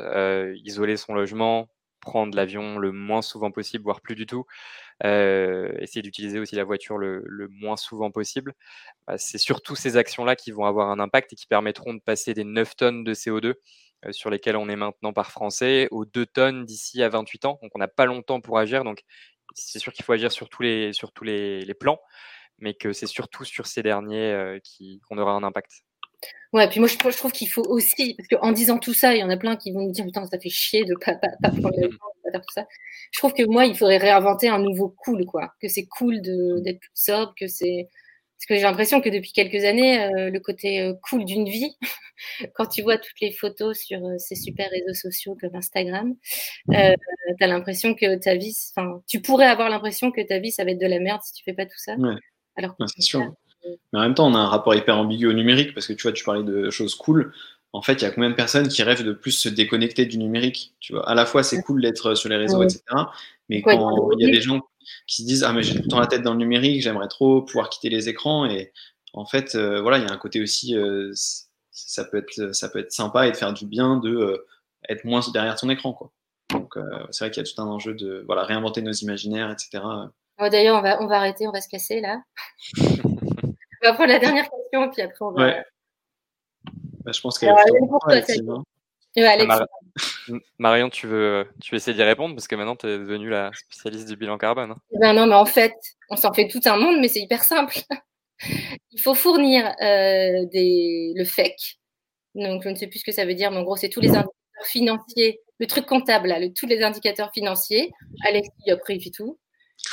[0.64, 1.70] isoler son logement,
[2.02, 4.46] prendre l'avion le moins souvent possible, voire plus du tout,
[5.06, 8.54] euh, essayer d'utiliser aussi la voiture le, moins souvent possible.
[9.08, 12.34] Bah, c'est surtout ces actions-là qui vont avoir un impact et qui permettront de passer
[12.34, 13.54] des 9 tonnes de CO2
[14.06, 17.60] euh, sur lesquelles on est maintenant par Français aux 2 tonnes d'ici à 28 ans.
[17.62, 18.84] Donc on n'a pas longtemps pour agir.
[18.84, 19.04] Donc
[19.54, 22.00] c'est sûr qu'il faut agir sur tous les, sur tous les, plans,
[22.60, 24.60] mais que c'est surtout sur ces derniers euh,
[25.08, 25.84] qu'on aura un impact.
[26.54, 29.24] Ouais, puis moi je, trouve qu'il faut aussi, parce qu'en disant tout ça, il y
[29.24, 31.78] en a plein qui vont me dire putain, ça fait chier de pas, pas, prendre
[31.78, 32.66] le temps, tout ça.
[33.12, 35.54] Je trouve que moi, il faudrait réinventer un nouveau cool, quoi.
[35.62, 37.90] Que c'est cool d'être plus sobre, que c'est.
[38.38, 41.76] Parce que j'ai l'impression que depuis quelques années, euh, le côté euh, cool d'une vie,
[42.54, 46.14] quand tu vois toutes les photos sur euh, ces super réseaux sociaux comme Instagram,
[46.74, 46.94] euh,
[47.38, 50.64] tu as l'impression que ta vie, enfin, tu pourrais avoir l'impression que ta vie, ça
[50.64, 51.96] va être de la merde si tu fais pas tout ça.
[51.96, 52.16] Ouais.
[52.56, 53.34] Alors c'est sûr.
[53.92, 56.04] Mais en même temps, on a un rapport hyper ambigu au numérique parce que tu
[56.04, 57.34] vois, tu parlais de choses cool.
[57.74, 60.18] En fait, il y a combien de personnes qui rêvent de plus se déconnecter du
[60.18, 62.82] numérique Tu vois, à la fois c'est cool d'être sur les réseaux, etc.
[63.50, 64.62] Mais quand il y a des gens
[65.06, 67.08] qui se disent ah mais j'ai tout le temps la tête dans le numérique, j'aimerais
[67.08, 68.72] trop pouvoir quitter les écrans et
[69.14, 71.12] en fait, euh, voilà, il y a un côté aussi, euh,
[71.72, 74.48] ça peut être ça peut être sympa et de faire du bien de euh,
[74.90, 75.94] être moins derrière ton écran.
[75.94, 76.12] Quoi.
[76.52, 76.76] Donc,
[77.12, 79.84] c'est vrai qu'il y a tout un enjeu de voilà, réinventer nos imaginaires, etc.
[80.40, 82.22] D'ailleurs, on va, on va arrêter, on va se casser là.
[82.80, 85.46] on va prendre la dernière question, puis après on va.
[85.46, 85.66] Ouais.
[87.08, 87.56] Bah, je pense qu'elle
[89.16, 89.32] est
[90.60, 93.50] Marion, tu veux, tu veux essayer d'y répondre parce que maintenant tu es devenue la
[93.54, 94.72] spécialiste du bilan carbone.
[94.72, 94.78] Hein.
[94.94, 95.74] Eh ben non, mais en fait,
[96.10, 97.78] on s'en fait tout un monde, mais c'est hyper simple.
[98.92, 101.80] Il faut fournir euh, des, le FEC.
[102.36, 104.02] Donc, je ne sais plus ce que ça veut dire, mais en gros, c'est tous
[104.02, 107.90] les indicateurs financiers, le truc comptable, là, tous les indicateurs financiers.
[108.26, 109.40] Alexis, après, il fait tout.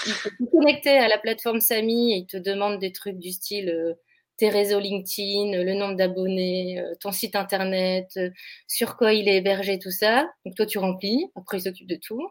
[0.05, 3.31] Il faut se connecter à la plateforme Samy et il te demande des trucs du
[3.31, 3.95] style euh,
[4.37, 8.31] tes réseaux LinkedIn, le nombre d'abonnés, euh, ton site internet, euh,
[8.67, 10.29] sur quoi il est hébergé, tout ça.
[10.45, 11.31] Donc toi, tu remplis.
[11.37, 12.29] Après, il s'occupe de tout.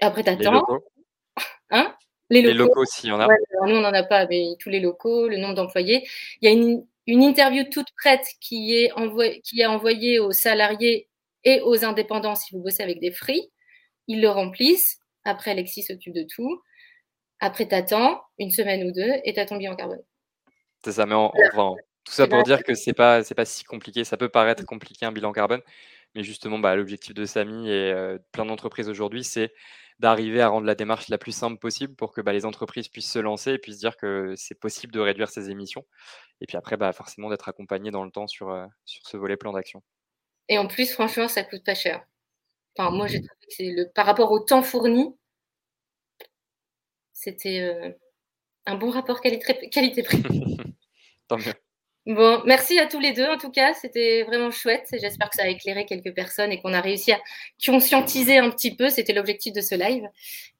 [0.00, 0.64] Et après, tu attends.
[1.70, 1.94] Hein?
[2.30, 2.52] Les locaux.
[2.52, 3.26] Les locaux, s'il y en a.
[3.26, 6.06] nous, on n'en a pas, mais tous les locaux, le nombre d'employés.
[6.40, 10.32] Il y a une, une, interview toute prête qui est, envoyée, qui est envoyée aux
[10.32, 11.08] salariés
[11.44, 13.50] et aux indépendants si vous bossez avec des free.
[14.06, 14.98] Ils le remplissent.
[15.24, 16.62] Après, Alexis s'occupe de tout.
[17.40, 20.02] Après, t'attends une semaine ou deux et t'as ton bilan carbone.
[20.84, 21.74] Ça, enfin,
[22.04, 24.04] tout ça pour dire que c'est pas, c'est pas si compliqué.
[24.04, 25.62] Ça peut paraître compliqué un bilan carbone,
[26.14, 29.52] mais justement, bah, l'objectif de Samy et euh, plein d'entreprises aujourd'hui, c'est
[29.98, 33.10] d'arriver à rendre la démarche la plus simple possible pour que bah, les entreprises puissent
[33.10, 35.84] se lancer et puissent dire que c'est possible de réduire ses émissions.
[36.40, 39.36] Et puis après, bah, forcément, d'être accompagné dans le temps sur, euh, sur ce volet
[39.36, 39.82] plan d'action.
[40.48, 42.04] Et en plus, franchement, ça coûte pas cher.
[42.76, 45.14] Enfin, moi, j'ai trouvé que c'est le, par rapport au temps fourni,
[47.12, 47.90] c'était euh,
[48.68, 50.22] un bon rapport qualité-prix.
[51.28, 51.54] Tant mieux.
[52.08, 54.88] Bon, merci à tous les deux en tout cas, c'était vraiment chouette.
[54.98, 57.18] J'espère que ça a éclairé quelques personnes et qu'on a réussi à
[57.66, 58.88] conscientiser un petit peu.
[58.88, 60.04] C'était l'objectif de ce live.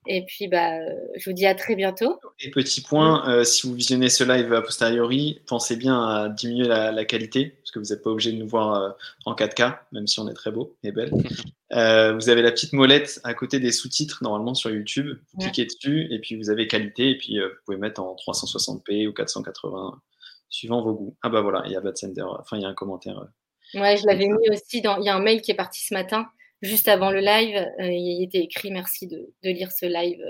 [0.06, 0.78] Et puis, bah,
[1.16, 2.18] je vous dis à très bientôt.
[2.40, 6.68] Et petit point, euh, si vous visionnez ce live a posteriori, pensez bien à diminuer
[6.68, 8.90] la, qualité, parce que vous n'êtes pas obligé de nous voir euh,
[9.24, 11.12] en 4K, même si on est très beau et belle.
[11.72, 15.18] Euh, vous avez la petite molette à côté des sous-titres, normalement sur YouTube.
[15.34, 19.06] Vous cliquez dessus, et puis vous avez qualité, et puis vous pouvez mettre en 360p
[19.06, 20.00] ou 480
[20.48, 21.16] suivant vos goûts.
[21.22, 23.18] Ah bah voilà, il y a Bad Center, enfin il y a un commentaire.
[23.18, 24.98] Euh, ouais, je l'avais mis aussi dans.
[24.98, 26.28] Il y a un mail qui est parti ce matin,
[26.62, 27.56] juste avant le live.
[27.80, 30.20] Euh, il était écrit merci de, lire ce live.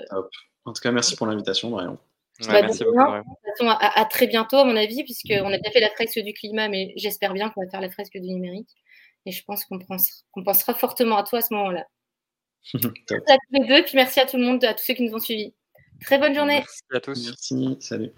[0.65, 1.99] En tout cas, merci pour l'invitation, Marion.
[2.47, 3.01] Bah, merci beaucoup.
[3.69, 6.93] à, très bientôt, à mon avis, puisqu'on a déjà fait la fresque du climat, mais
[6.97, 8.71] j'espère bien qu'on va faire la fresque du numérique.
[9.27, 11.87] Et je pense qu'on pensera, fortement à toi à ce moment-là.
[12.75, 15.03] merci à tous les deux, puis merci à tout le monde, à tous ceux qui
[15.03, 15.55] nous ont suivis.
[16.03, 16.59] Très bonne journée.
[16.59, 17.27] Merci à tous.
[17.27, 18.13] Merci, salut.